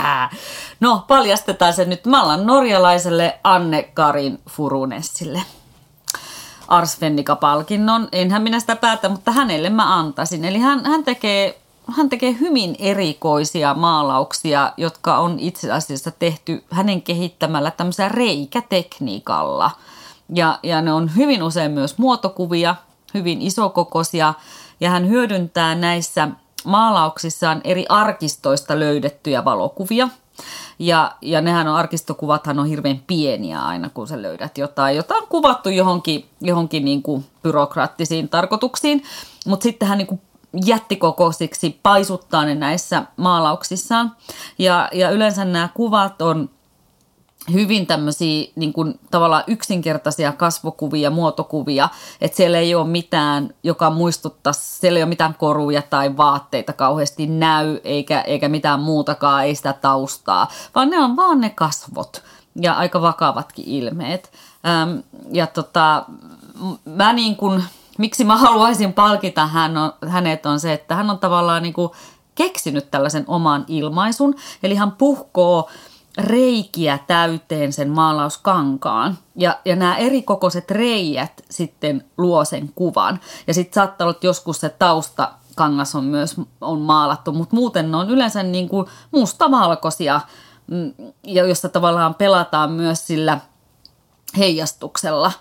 [0.79, 2.05] no, paljastetaan se nyt.
[2.05, 5.41] Mä annan norjalaiselle Anne Karin Furunessille.
[6.67, 8.07] Arsvennika-palkinnon.
[8.11, 10.45] Enhän minä sitä päätä, mutta hänelle mä antaisin.
[10.45, 11.61] Eli hän, hän tekee
[11.97, 19.71] hän tekee hyvin erikoisia maalauksia, jotka on itse asiassa tehty hänen kehittämällä tämmöisellä reikätekniikalla.
[20.35, 22.75] Ja, ja ne on hyvin usein myös muotokuvia,
[23.13, 24.33] hyvin isokokoisia,
[24.79, 26.27] ja hän hyödyntää näissä
[26.65, 30.09] maalauksissaan eri arkistoista löydettyjä valokuvia.
[30.79, 35.27] Ja, ja nehän on, arkistokuvathan on hirveän pieniä aina, kun sä löydät jotain, jota on
[35.27, 39.03] kuvattu johonkin, johonkin niin kuin byrokraattisiin tarkoituksiin.
[39.45, 40.21] Mutta sitten hän niin
[40.65, 44.15] jättikokoisiksi paisuttaa ne näissä maalauksissaan.
[44.59, 46.49] Ja, ja yleensä nämä kuvat on
[47.53, 51.89] hyvin tämmöisiä niin kuin, tavallaan yksinkertaisia kasvokuvia, muotokuvia,
[52.21, 57.27] että siellä ei ole mitään, joka muistuttaa, siellä ei ole mitään koruja tai vaatteita kauheasti
[57.27, 62.23] näy, eikä, eikä mitään muutakaan, ei sitä taustaa, vaan ne on vaan ne kasvot
[62.55, 64.31] ja aika vakavatkin ilmeet.
[64.67, 64.97] Ähm,
[65.31, 66.05] ja tota,
[66.85, 67.63] mä niin kuin,
[67.97, 71.91] miksi mä haluaisin palkita hän on, hänet on se, että hän on tavallaan niin kuin
[72.35, 75.69] keksinyt tällaisen oman ilmaisun, eli hän puhkoo
[76.19, 79.17] reikiä täyteen sen maalauskankaan.
[79.35, 83.19] Ja, ja nämä eri kokoiset reijät sitten luo sen kuvan.
[83.47, 87.91] Ja sitten saattaa olla, että joskus se tausta kangas on myös on maalattu, mutta muuten
[87.91, 90.21] ne on yleensä niin kuin mustavalkoisia,
[90.67, 93.39] mm, ja jossa tavallaan pelataan myös sillä
[94.37, 95.31] heijastuksella.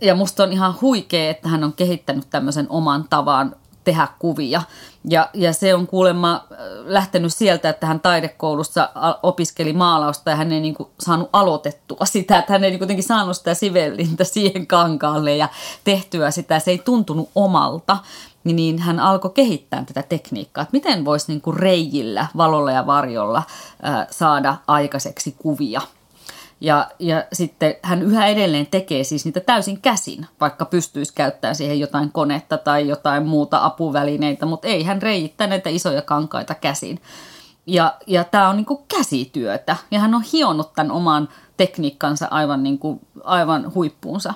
[0.00, 3.56] Ja musta on ihan huikea, että hän on kehittänyt tämmöisen oman tavan
[3.90, 4.62] tehdä kuvia.
[5.04, 8.88] Ja, ja se on kuulemma äh, lähtenyt sieltä, että hän taidekoulussa
[9.22, 13.04] opiskeli maalausta ja hän ei niin kuin saanut aloitettua sitä, että hän ei niin kuitenkin
[13.04, 15.48] saanut sitä sivellintä siihen kankaalle ja
[15.84, 16.58] tehtyä sitä.
[16.58, 17.98] Se ei tuntunut omalta
[18.44, 23.42] niin hän alkoi kehittää tätä tekniikkaa, että miten voisi niin kuin reijillä, valolla ja varjolla
[23.82, 25.80] ää, saada aikaiseksi kuvia.
[26.60, 31.80] Ja, ja sitten hän yhä edelleen tekee siis niitä täysin käsin, vaikka pystyisi käyttämään siihen
[31.80, 37.00] jotain konetta tai jotain muuta apuvälineitä, mutta ei hän reijittää näitä isoja kankaita käsin.
[37.66, 42.62] Ja, ja tämä on niin kuin käsityötä ja hän on hionut tämän oman tekniikkansa aivan,
[42.62, 44.34] niin kuin, aivan huippuunsa.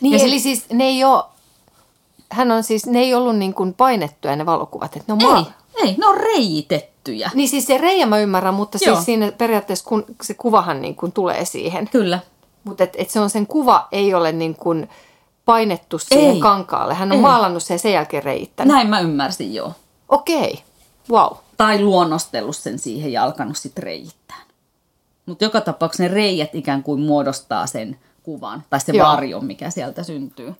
[0.00, 1.24] Niin, Ja eli siis ne ei ole,
[2.30, 5.44] hän on siis, ne ei ollut niin kuin painettuja ne valokuvat, että ne on Ei,
[5.82, 6.16] ei, ne on
[7.08, 7.30] reijitettyjä.
[7.34, 8.94] Niin siis se reijä mä ymmärrän, mutta Joo.
[8.94, 11.88] siis siinä periaatteessa kun, se kuvahan niin kuin tulee siihen.
[11.88, 12.18] Kyllä.
[12.64, 14.88] Mutta et, et se on sen kuva ei ole niin kuin
[15.44, 16.40] painettu siihen Ei.
[16.40, 16.94] kankaalle.
[16.94, 17.22] Hän on Ei.
[17.22, 18.74] maalannut sen ja sen jälkeen reiittänyt.
[18.74, 19.72] Näin mä ymmärsin, joo.
[20.08, 20.62] Okei,
[21.10, 21.36] wow.
[21.56, 24.42] Tai luonnostellut sen siihen ja alkanut sitten reijittää.
[25.26, 29.08] Mutta joka tapauksessa ne reijät ikään kuin muodostaa sen kuvan tai se Joo.
[29.08, 30.54] varjon, mikä sieltä syntyy.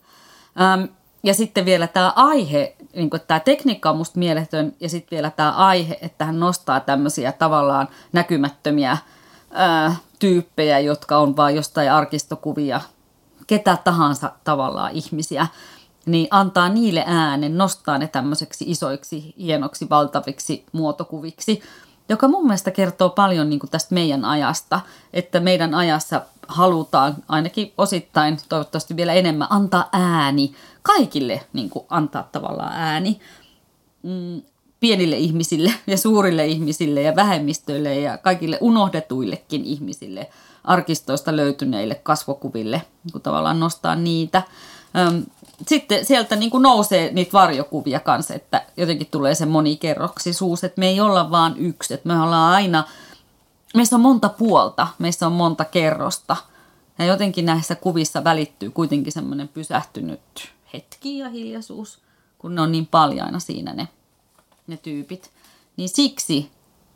[0.61, 0.87] Öm,
[1.25, 5.51] ja sitten vielä tämä aihe, niin tämä tekniikka on musta mieletön ja sitten vielä tämä
[5.51, 8.97] aihe, että hän nostaa tämmöisiä tavallaan näkymättömiä
[9.51, 12.81] ää, tyyppejä, jotka on vaan jostain arkistokuvia,
[13.47, 15.47] ketä tahansa tavallaan ihmisiä,
[16.05, 21.61] niin antaa niille äänen, nostaa ne tämmöiseksi isoiksi, hienoksi, valtaviksi muotokuviksi,
[22.09, 24.81] joka mun mielestä kertoo paljon niin tästä meidän ajasta,
[25.13, 32.73] että meidän ajassa halutaan ainakin osittain, toivottavasti vielä enemmän, antaa ääni kaikille, niin antaa tavallaan
[32.75, 33.19] ääni
[34.03, 34.41] mm,
[34.79, 40.29] pienille ihmisille ja suurille ihmisille ja vähemmistöille ja kaikille unohdetuillekin ihmisille,
[40.63, 44.41] arkistoista löytyneille kasvokuville, niin tavallaan nostaa niitä.
[45.67, 50.87] Sitten sieltä niin kuin nousee niitä varjokuvia kanssa, että jotenkin tulee se monikerroksisuus, että me
[50.87, 52.83] ei olla vaan yksi, että me ollaan aina,
[53.75, 56.37] meissä on monta puolta, meissä on monta kerrosta.
[56.99, 60.21] Ja jotenkin näissä kuvissa välittyy kuitenkin semmoinen pysähtynyt
[60.73, 61.99] hetki ja hiljaisuus,
[62.37, 63.87] kun ne on niin paljaina siinä ne,
[64.67, 65.31] ne tyypit.
[65.77, 66.51] Niin siksi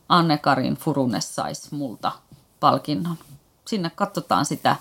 [0.10, 2.12] Anne-Karin Furunes saisi multa
[2.60, 3.18] palkinnon.
[3.68, 4.76] Sinne katsotaan sitä,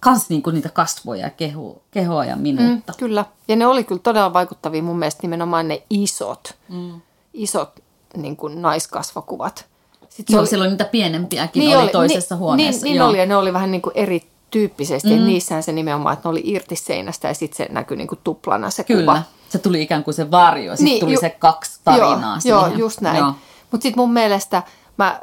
[0.00, 2.92] kans niinku niitä kasvoja ja keho, kehoa ja minuutta.
[2.92, 3.24] Mm, kyllä.
[3.48, 7.00] Ja ne oli kyllä todella vaikuttavia mun mielestä nimenomaan ne isot, mm.
[7.34, 7.70] isot
[8.16, 9.66] niin kuin naiskasvakuvat.
[10.08, 12.84] Sitten Joo, siellä oli niitä pienempiäkin, niin oli, oli toisessa niin, huoneessa.
[12.84, 15.08] Niin, niin oli, ja ne oli vähän niin kuin erityyppisesti.
[15.08, 15.16] Mm.
[15.16, 18.18] Ja niissähän se nimenomaan, että ne oli irti seinästä ja sitten se näkyi niin kuin
[18.24, 19.22] tuplana se Kyllä, kuva.
[19.48, 22.58] se tuli ikään kuin se varjo, sitten niin, tuli ju- se kaksi tarinaa joo, siihen.
[22.58, 23.24] Joo, just näin.
[23.70, 24.62] Mutta sitten mun mielestä,
[24.96, 25.20] mä,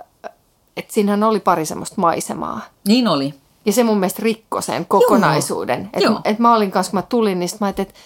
[0.78, 2.62] että siinähän oli pari semmoista maisemaa.
[2.88, 3.34] Niin oli.
[3.68, 5.90] Ja se mun mielestä rikkoi sen kokonaisuuden.
[5.94, 8.00] Että et mä olin kanssa, kun mä tulin, niin mä ajattelin, että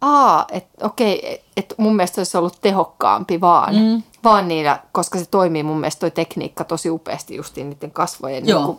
[0.00, 3.74] aa, että okei, että mun mielestä olisi ollut tehokkaampi vaan.
[3.74, 4.02] Mm.
[4.24, 8.58] Vaan niillä, koska se toimii mun mielestä toi tekniikka tosi upeasti justiin niiden kasvojen Joo.
[8.58, 8.78] niin kuin,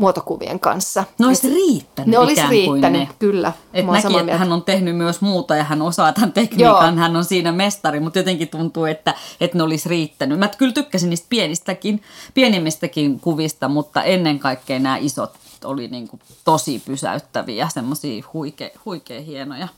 [0.00, 1.04] muotokuvien kanssa.
[1.18, 3.08] Ne olisi riittänyt Ne olisi riittänyt, ne.
[3.18, 3.52] kyllä.
[3.74, 4.38] Et näki, että mieltä.
[4.38, 7.02] hän on tehnyt myös muuta ja hän osaa tämän tekniikan, Joo.
[7.02, 10.38] hän on siinä mestari, mutta jotenkin tuntuu, että, että ne olisi riittänyt.
[10.38, 12.02] Mä kyllä tykkäsin niistä pienistäkin,
[12.34, 15.34] pienimmistäkin kuvista, mutta ennen kaikkea nämä isot
[15.64, 19.68] oli niin kuin tosi pysäyttäviä, semmoisia huikea, huikea hienoja.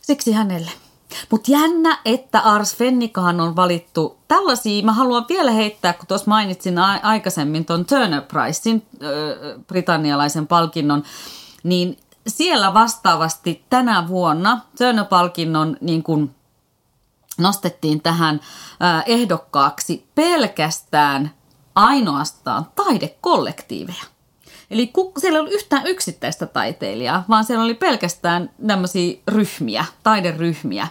[0.00, 0.70] Siksi hänelle.
[1.30, 6.78] Mutta jännä, että Ars Fennikahan on valittu tällaisia, mä haluan vielä heittää, kun tuossa mainitsin
[6.78, 11.02] a- aikaisemmin tuon Turner Pricein, ö, britannialaisen palkinnon,
[11.62, 11.96] niin
[12.26, 16.34] siellä vastaavasti tänä vuonna Turner-palkinnon niin kuin
[17.38, 18.40] nostettiin tähän
[18.80, 21.30] ää, ehdokkaaksi pelkästään
[21.74, 24.04] ainoastaan taidekollektiiveja.
[24.70, 30.88] Eli ku, siellä ei ollut yhtään yksittäistä taiteilijaa, vaan siellä oli pelkästään tämmöisiä ryhmiä, taideryhmiä.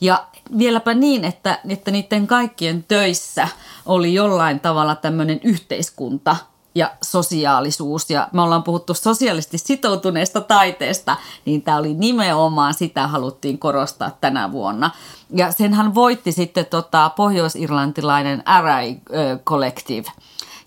[0.00, 0.24] Ja
[0.58, 3.48] vieläpä niin, että, että niiden kaikkien töissä
[3.86, 6.36] oli jollain tavalla tämmöinen yhteiskunta
[6.74, 8.10] ja sosiaalisuus.
[8.10, 14.52] Ja me ollaan puhuttu sosiaalisesti sitoutuneesta taiteesta, niin tämä oli nimenomaan sitä haluttiin korostaa tänä
[14.52, 14.90] vuonna.
[15.30, 18.64] Ja senhän voitti sitten tota, pohjois-irlantilainen äh,
[19.44, 20.10] Collective–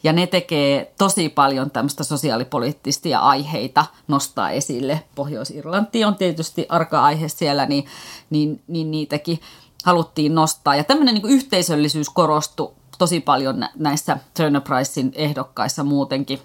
[0.04, 5.04] ja ne tekee tosi paljon tämmöistä sosiaalipoliittisia aiheita nostaa esille.
[5.16, 7.86] Pohjois-Irlanti on tietysti arka aihe siellä, niin,
[8.30, 9.40] niin, niin niitäkin
[9.84, 10.76] haluttiin nostaa.
[10.76, 16.40] Ja tämmöinen niin yhteisöllisyys korostui tosi paljon nä- näissä Turner Pricein ehdokkaissa muutenkin.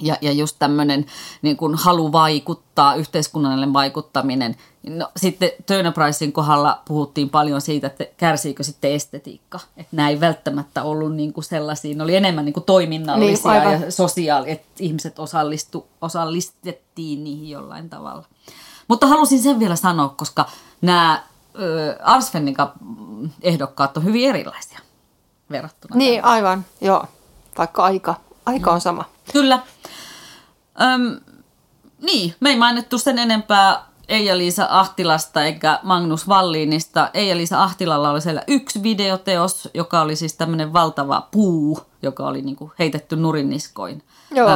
[0.00, 1.06] Ja, ja just tämmöinen
[1.42, 4.56] niin kuin halu vaikuttaa, yhteiskunnallinen vaikuttaminen.
[4.88, 9.60] No, sitten Turner Pricein kohdalla puhuttiin paljon siitä, että kärsiikö sitten estetiikka.
[9.76, 13.62] Että nämä ei välttämättä ollut niin kuin sellaisia, ne oli enemmän niin kuin toiminnallisia Niin,
[13.62, 13.82] aivan.
[13.82, 18.24] ja sosiaali, että ihmiset osallistu, osallistettiin niihin jollain tavalla.
[18.88, 20.46] Mutta halusin sen vielä sanoa, koska
[20.82, 21.22] nämä
[21.60, 22.72] ö, Arsfennikan
[23.42, 24.78] ehdokkaat on hyvin erilaisia
[25.50, 25.96] verrattuna.
[25.96, 27.04] Niin, aivan, joo.
[27.58, 28.14] Vaikka aika,
[28.46, 29.04] aika on sama.
[29.32, 29.58] Kyllä.
[30.80, 31.20] Öm,
[32.02, 37.10] niin, me ei mainittu sen enempää Eija-Liisa Ahtilasta eikä Magnus Valliinista.
[37.14, 42.72] Eija-Liisa Ahtilalla oli siellä yksi videoteos, joka oli siis tämmöinen valtava puu, joka oli niinku
[42.78, 44.02] heitetty nurinniskoin.
[44.34, 44.48] Joo,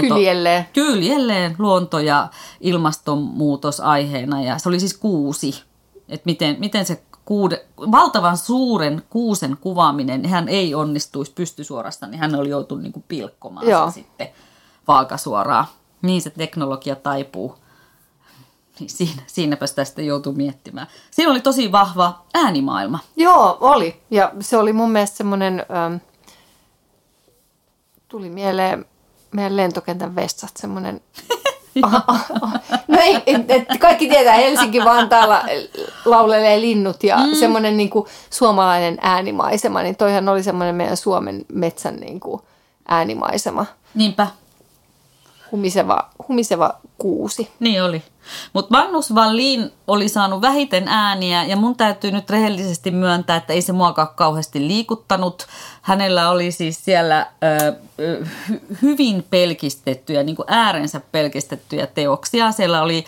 [0.00, 0.66] kyljelleen.
[0.72, 2.28] Kyljelleen luonto- ja
[2.60, 5.62] ilmastonmuutos aiheena ja se oli siis kuusi.
[6.08, 12.34] Että miten, miten se kuude, valtavan suuren kuusen kuvaaminen, hän ei onnistuisi pystysuorasta, niin hän
[12.34, 13.90] oli joutunut niinku pilkkomaan Joo.
[13.90, 14.28] se sitten
[14.88, 15.66] vaakasuoraan.
[16.02, 17.56] Niin se teknologia taipuu.
[18.80, 20.86] Niin siinä, siinäpä sitä sitten joutuu miettimään.
[21.10, 22.98] Siinä oli tosi vahva äänimaailma.
[23.16, 24.02] Joo, oli.
[24.10, 25.94] Ja se oli mun mielestä semmoinen, ähm,
[28.08, 28.84] tuli mieleen
[29.32, 31.00] meidän lentokentän vessat semmoinen,
[32.88, 33.46] no ei, et,
[33.80, 35.44] kaikki tietää, Helsinki-Vantaalla
[36.04, 37.34] laulelee linnut ja mm.
[37.34, 42.42] semmoinen niin kuin suomalainen äänimaisema, niin toihan oli semmoinen meidän Suomen metsän niin kuin
[42.88, 44.26] äänimaisema, Niinpä,
[45.52, 47.50] humiseva, humiseva kuusi.
[47.60, 48.02] niin oli.
[48.52, 53.62] Mutta Magnus Wallin oli saanut vähiten ääniä ja mun täytyy nyt rehellisesti myöntää, että ei
[53.62, 55.46] se muakaan kauheasti liikuttanut.
[55.82, 62.52] Hänellä oli siis siellä ö, ö, hy, hyvin pelkistettyjä, niin kuin äärensä pelkistettyjä teoksia.
[62.52, 63.04] Siellä oli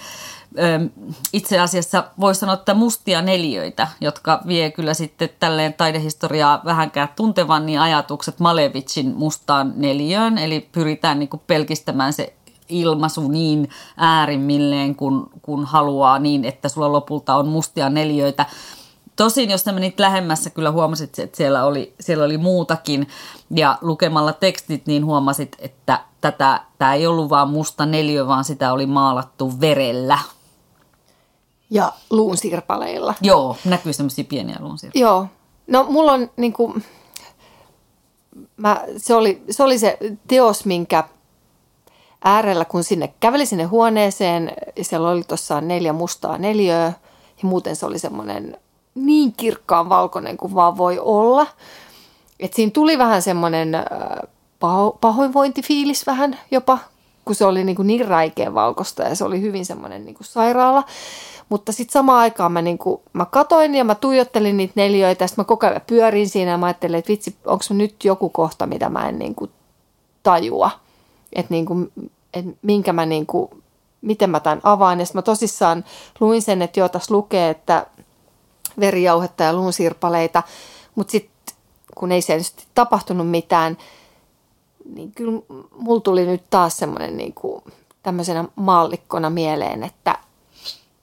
[1.33, 7.67] itse asiassa voisi sanoa, että mustia neliöitä, jotka vie kyllä sitten tälleen taidehistoriaa vähänkään tuntevan
[7.67, 10.39] niin ajatukset Malevicin mustaan neliöön.
[10.39, 12.35] Eli pyritään niin kuin pelkistämään se
[12.69, 18.47] ilmaisu niin äärimmilleen, kun, kun haluaa niin, että sulla lopulta on mustia neliöitä.
[19.17, 23.09] Tosin, jos sä menit lähemmässä, kyllä huomasit, että siellä oli, siellä oli muutakin.
[23.51, 28.73] Ja lukemalla tekstit, niin huomasit, että tätä, tämä ei ollut vaan musta neliö, vaan sitä
[28.73, 30.19] oli maalattu verellä.
[31.71, 33.15] Ja luun sirpaleilla.
[33.21, 34.99] Joo, näkyy semmoisia pieniä luunsirpaleita.
[34.99, 35.27] Joo.
[35.67, 36.85] No mulla on niin kuin,
[38.57, 41.05] mä, se, oli, se oli se teos, minkä
[42.25, 44.53] äärellä, kun sinne käveli sinne huoneeseen,
[44.83, 46.93] siellä oli tuossa neljä mustaa neliöä
[47.43, 48.57] ja muuten se oli semmoinen
[48.95, 51.47] niin kirkkaan valkoinen kuin vaan voi olla.
[52.41, 53.73] Et siinä tuli vähän semmoinen
[54.61, 56.79] paho, pahoinvointifiilis vähän jopa,
[57.25, 60.27] kun se oli niin, kuin niin räikeä valkoista ja se oli hyvin semmoinen niin kuin
[60.27, 60.85] sairaala.
[61.49, 65.43] Mutta sitten samaan aikaan mä, niin kuin, mä katoin ja mä tuijottelin niitä neljöitä, sitten
[65.43, 68.89] mä koko ajan pyörin siinä ja mä ajattelin, että vitsi, onko nyt joku kohta, mitä
[68.89, 69.51] mä en niin kuin
[70.23, 70.71] tajua.
[71.33, 71.93] Että niin kuin,
[72.35, 73.51] et minkä mä niin kuin,
[74.01, 75.01] miten mä tämän avaan.
[75.01, 75.85] Ja sitten mä tosissaan
[76.21, 77.87] luin sen, että joo, tässä lukee, että
[78.81, 80.43] verijauhetta ja luunsirpaleita,
[80.95, 81.57] mutta sitten
[81.95, 83.77] kun ei siellä tapahtunut mitään,
[84.95, 85.43] niin kyllä
[85.77, 87.65] mulla tuli nyt taas semmoinen niin kuin
[88.03, 90.19] tämmöisenä maallikkona mieleen, että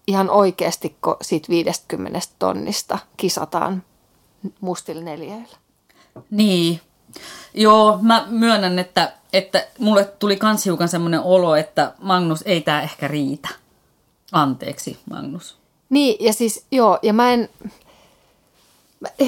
[0.07, 3.83] ihan oikeasti siitä 50 tonnista kisataan
[4.61, 5.57] mustilla neljöillä.
[6.31, 6.81] Niin.
[7.53, 12.81] Joo, mä myönnän, että, että mulle tuli kans hiukan semmoinen olo, että Magnus, ei tää
[12.81, 13.49] ehkä riitä.
[14.31, 15.57] Anteeksi, Magnus.
[15.89, 17.49] Niin, ja siis joo, ja mä en...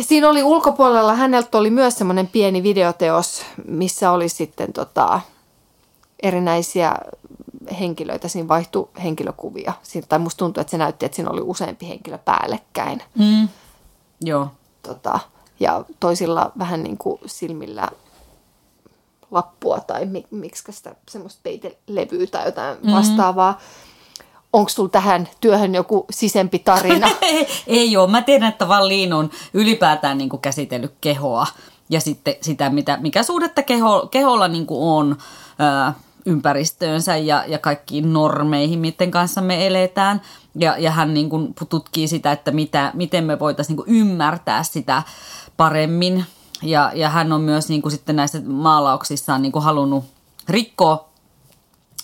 [0.02, 5.22] Siinä oli ulkopuolella, häneltä oli myös semmoinen pieni videoteos, missä oli sitten tota,
[6.24, 6.96] erinäisiä
[7.80, 9.74] henkilöitä, siinä vaihtui henkilökuvia.
[9.84, 13.04] Siinä, tai musta tuntuu, että se näytti, että siinä oli useampi henkilö päällekkäin.
[13.20, 13.48] Mm.
[14.22, 14.48] Joo.
[14.84, 15.20] Tota,
[15.60, 17.88] ja toisilla vähän niin kuin silmillä
[19.32, 23.52] lappua tai mi- miksi sitä semmoista peitelevyä tai jotain vastaavaa.
[23.52, 23.88] Mm-hmm.
[24.54, 27.10] Onko sulla tähän työhön joku sisempi tarina?
[27.68, 28.12] ei, ole.
[28.12, 31.48] Mä tiedän, että Valliin on ylipäätään niin kuin käsitellyt kehoa
[31.90, 35.18] ja sitten sitä, mitä, mikä suhdetta keho, keholla niin kuin on
[36.28, 40.22] ympäristöönsä ja, ja kaikkiin normeihin, miten kanssa me eletään.
[40.56, 45.04] Ja, ja hän niin kuin tutkii sitä, että mitä, miten me voitaisiin niin ymmärtää sitä
[45.58, 46.26] paremmin.
[46.64, 50.06] Ja, ja hän on myös niin kuin sitten näissä maalauksissaan niin kuin halunnut
[50.50, 51.07] rikkoa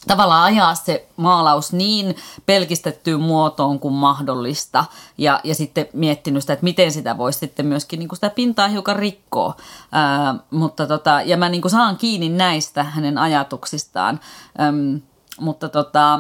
[0.08, 4.86] tavallaan ajaa se maalaus niin pelkistettyyn muotoon kuin mahdollista
[5.18, 8.68] ja, ja sitten miettinyt sitä, että miten sitä voisi sitten myöskin niin kuin sitä pintaa
[8.68, 9.56] hiukan rikkoa.
[9.92, 14.20] Ää, mutta tota, ja mä niin kuin saan kiinni näistä hänen ajatuksistaan.
[14.62, 15.02] Äm,
[15.40, 16.20] mutta tota,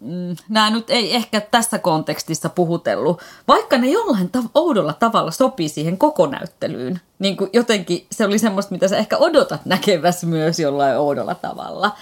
[0.00, 5.68] mm, nämä nyt ei ehkä tässä kontekstissa puhutellut, vaikka ne jollain tav- oudolla tavalla sopii
[5.68, 7.00] siihen kokonäyttelyyn.
[7.18, 11.92] Niin kuin jotenkin se oli semmoista, mitä sä ehkä odotat näkeväsi myös jollain oudolla tavalla.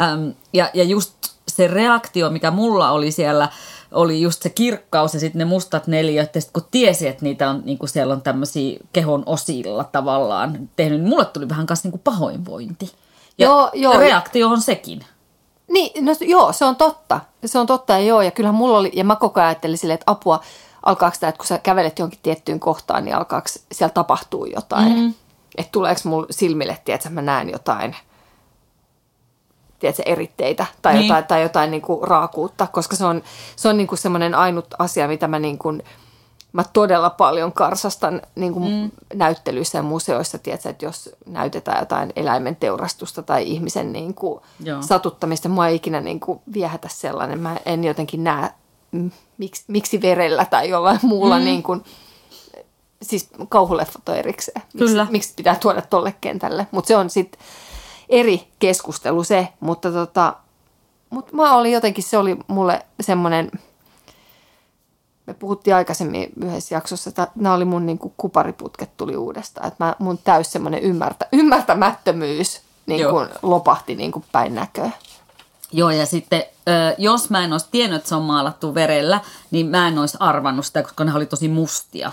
[0.00, 1.14] Äm, ja, ja just
[1.48, 3.48] se reaktio, mikä mulla oli siellä,
[3.92, 6.34] oli just se kirkkaus ja sitten ne mustat neliöt.
[6.34, 10.68] Ja sit kun tiesi, että niitä on, niin kuin siellä on tämmöisiä kehon osilla tavallaan
[10.76, 12.92] tehnyt, niin mulle tuli vähän kanssa niin kuin pahoinvointi.
[13.38, 13.98] Ja Joo, joo.
[13.98, 15.00] reaktio on sekin.
[15.68, 17.20] Niin, no joo, se on totta.
[17.44, 19.94] Se on totta ja joo, ja kyllähän mulla oli, ja mä koko ajan ajattelin silleen,
[19.94, 20.40] että apua,
[20.82, 24.98] alkaako tämä, että kun sä kävelet johonkin tiettyyn kohtaan, niin alkaako siellä tapahtuu jotain.
[24.98, 25.14] Mm.
[25.58, 27.96] Että tuleeko mulla silmille, että mä näen jotain
[29.80, 31.06] tiedätkö, eritteitä tai niin.
[31.06, 33.22] jotain, tai jotain niin kuin raakuutta, koska se on,
[33.56, 35.82] se on niin kuin semmoinen ainut asia, mitä mä niin kuin,
[36.52, 38.90] mä todella paljon karsastan niin kuin mm.
[39.14, 44.40] näyttelyissä ja museoissa, tiedätkö, että jos näytetään jotain eläimen teurastusta tai ihmisen niin kuin
[44.80, 47.40] satuttamista, mua ei ikinä niin kuin viehätä sellainen.
[47.40, 48.50] Mä en jotenkin näe,
[49.38, 51.44] miksi, miksi verellä tai jollain muulla mm.
[51.44, 51.84] niin kuin,
[53.02, 54.62] siis kauhuleffot on erikseen.
[54.72, 55.06] Miksi, Kyllä.
[55.10, 56.66] miksi pitää tuoda tolle kentälle?
[56.70, 57.40] Mutta se on sitten
[58.10, 60.36] eri keskustelu se, mutta tota,
[61.10, 63.50] mut mä olin jotenkin, se oli mulle semmoinen,
[65.26, 69.84] me puhuttiin aikaisemmin yhdessä jaksossa, että nämä oli mun niin kuin kupariputket tuli uudestaan, että
[69.84, 74.90] mä, mun täys semmoinen ymmärtä, ymmärtämättömyys niin kuin lopahti niin kuin päin näköä.
[75.72, 76.44] Joo, ja sitten
[76.98, 80.66] jos mä en olisi tiennyt, että se on maalattu verellä, niin mä en olisi arvannut
[80.66, 82.12] sitä, koska ne oli tosi mustia.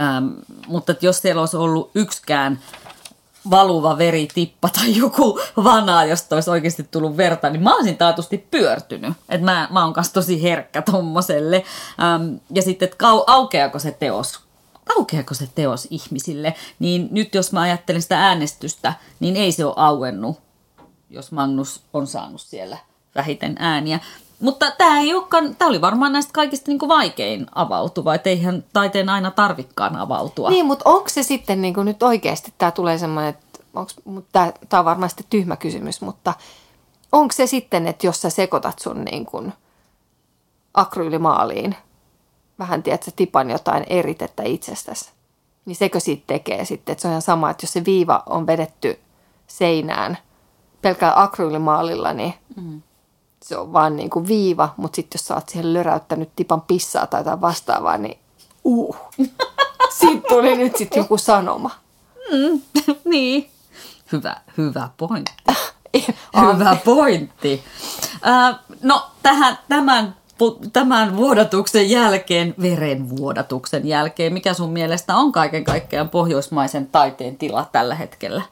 [0.00, 0.26] Ähm,
[0.66, 2.58] mutta jos siellä olisi ollut yksikään
[3.50, 9.12] valuva veritippa tai joku vanaa, josta olisi oikeasti tullut verta, niin mä olisin taatusti pyörtynyt.
[9.28, 11.64] Et mä, mä oon kanssa tosi herkkä tommoselle.
[12.02, 14.46] Ähm, ja sitten, että aukeako se teos
[14.96, 19.74] aukeako se teos ihmisille, niin nyt jos mä ajattelen sitä äänestystä, niin ei se ole
[19.76, 20.38] auennut,
[21.10, 22.78] jos Magnus on saanut siellä
[23.14, 24.00] vähiten ääniä.
[24.40, 28.64] Mutta tämä ei olekaan, tämä oli varmaan näistä kaikista niin kuin vaikein avautuva, että eihän
[28.72, 30.50] taiteen aina tarvikkaan avautua.
[30.50, 33.60] Niin, mutta onko se sitten niin kuin nyt oikeasti, tämä tulee semmoinen, että
[34.32, 36.34] tämä, tämä on varmasti tyhmä kysymys, mutta
[37.12, 39.52] onko se sitten, että jos sä sekoitat sun niin kuin
[40.74, 41.76] akryylimaaliin,
[42.58, 45.10] vähän tiedät, tipan jotain eritettä itsestäsi,
[45.64, 48.46] niin sekö siitä tekee sitten, että se on ihan sama, että jos se viiva on
[48.46, 48.98] vedetty
[49.46, 50.18] seinään
[50.82, 52.82] pelkällä akryylimaalilla, niin mm
[53.42, 57.06] se on vaan niin kuin viiva, mutta sitten jos sä oot siihen löräyttänyt tipan pissaa
[57.06, 58.18] tai jotain vastaavaa, niin
[58.64, 58.96] uh,
[59.98, 61.70] siitä tuli nyt sitten joku sanoma.
[62.32, 62.60] Mm,
[63.10, 63.50] niin,
[64.12, 65.32] hyvä, hyvä pointti.
[66.54, 67.64] hyvä pointti.
[68.26, 70.16] Äh, no tähän, tämän,
[70.72, 77.94] tämän vuodatuksen jälkeen, verenvuodatuksen jälkeen, mikä sun mielestä on kaiken kaikkiaan pohjoismaisen taiteen tila tällä
[77.94, 78.42] hetkellä?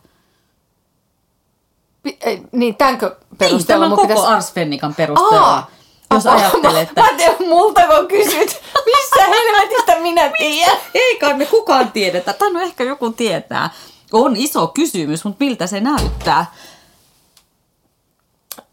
[2.53, 4.37] Niin, tämänkö perusteella niin, tämän koko pitäisi...
[4.37, 5.47] Ars Fennikan perusteella.
[5.47, 5.71] Aa,
[6.15, 7.01] jos ajattelet, että...
[7.01, 10.77] Mä teen multa, kun kysyt, missä helvetistä minä tiedän.
[10.95, 13.71] Ei kai me kukaan tiedetä, tai no ehkä joku tietää.
[14.13, 16.47] On iso kysymys, mutta miltä se näyttää?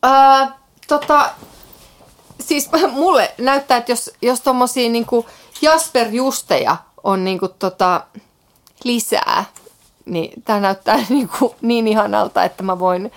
[0.05, 0.11] Öö,
[0.87, 1.29] tota,
[2.39, 5.25] siis mulle näyttää, että jos, jos tommosia niinku
[5.61, 8.01] Jasper Justeja on niinku tota
[8.83, 9.45] lisää,
[10.05, 13.11] niin tämä näyttää niin, kuin niin ihanalta, että mä voin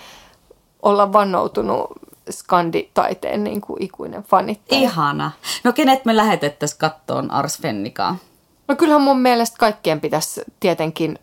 [0.85, 1.91] olla vannoutunut
[2.29, 4.81] skanditaiteen niin kuin ikuinen fanittaja.
[4.81, 5.31] Ihana.
[5.63, 8.15] No kenet me lähetettäisiin kattoon Ars Fennikaa?
[8.67, 11.19] No kyllähän mun mielestä kaikkien pitäisi tietenkin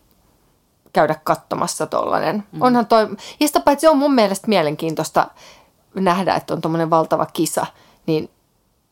[0.93, 2.43] käydä katsomassa tollanen.
[2.51, 2.61] Mm.
[2.61, 3.07] Onhan toi,
[3.39, 5.27] ja sitä paitsi on mun mielestä mielenkiintoista
[5.95, 7.65] nähdä, että on tuommoinen valtava kisa,
[8.05, 8.29] niin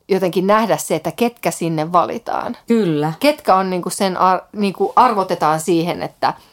[0.10, 2.58] jotenkin nähdä se, että ketkä sinne valitaan.
[2.68, 3.14] Kyllä.
[3.20, 6.34] Ketkä on niinku sen, ar, niinku arvotetaan siihen, että–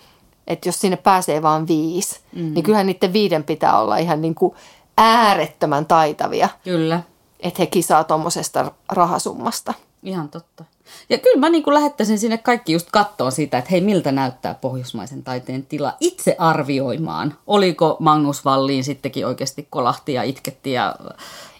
[0.48, 2.54] että jos sinne pääsee vain viisi, mm.
[2.54, 4.54] niin kyllähän niiden viiden pitää olla ihan niin kuin
[4.98, 6.48] äärettömän taitavia.
[6.64, 7.02] Kyllä.
[7.40, 9.74] Että he kisaa tuommoisesta rahasummasta.
[10.02, 10.64] Ihan totta.
[11.10, 14.54] Ja kyllä mä niin kuin lähettäisin sinne kaikki just kattoon sitä, että hei miltä näyttää
[14.54, 17.34] pohjoismaisen taiteen tila itse arvioimaan.
[17.46, 20.94] Oliko Magnus Valliin sittenkin oikeasti kolahti ja itketti ja,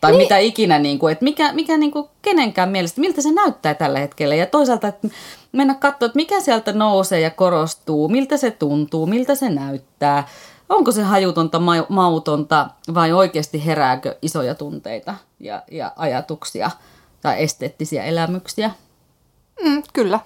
[0.01, 0.23] tai niin.
[0.23, 3.99] mitä ikinä, niin kuin, että mikä, mikä niin kuin kenenkään mielestä, miltä se näyttää tällä
[3.99, 4.35] hetkellä.
[4.35, 5.09] Ja toisaalta, että
[5.53, 10.29] mennä katsoa, että mikä sieltä nousee ja korostuu, miltä se tuntuu, miltä se näyttää.
[10.69, 16.71] Onko se hajutonta, mautonta vai oikeasti herääkö isoja tunteita ja, ja ajatuksia
[17.21, 18.71] tai esteettisiä elämyksiä?
[19.65, 20.21] Mm, kyllä.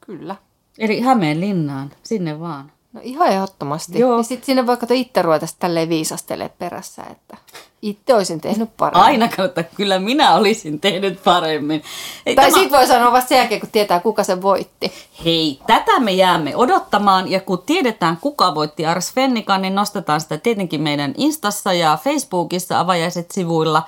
[0.00, 0.36] Kyllä.
[0.78, 2.72] Eli Hämeenlinnaan, sinne vaan.
[2.92, 3.98] No ihan ehdottomasti.
[3.98, 4.16] Joo.
[4.16, 7.36] Ja sitten sinne voi katsoa itse ruveta tälleen viisastelee perässä, että
[7.82, 9.04] itse olisin tehnyt paremmin.
[9.04, 11.82] Aina kautta, kyllä minä olisin tehnyt paremmin.
[12.26, 12.58] Ei, tai tämä...
[12.60, 14.92] sitten voi sanoa vasta sen jälkeen, kun tietää, kuka se voitti.
[15.24, 17.30] Hei, tätä me jäämme odottamaan.
[17.30, 22.80] Ja kun tiedetään, kuka voitti Ars Fennikan, niin nostetaan sitä tietenkin meidän Instassa ja Facebookissa
[22.80, 23.82] avajaiset sivuilla.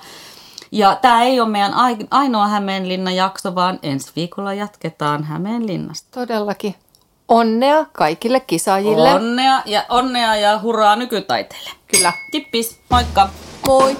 [0.71, 1.73] Ja tämä ei ole meidän
[2.11, 6.07] ainoa Hämeenlinnan jakso, vaan ensi viikolla jatketaan Hämeenlinnasta.
[6.19, 6.75] Todellakin.
[7.27, 9.13] Onnea kaikille kisaajille.
[9.13, 11.69] Onnea ja onnea ja hurraa nykytaiteille.
[11.95, 12.13] Kyllä.
[12.31, 13.29] Kippis, moikka.
[13.67, 13.97] Moi.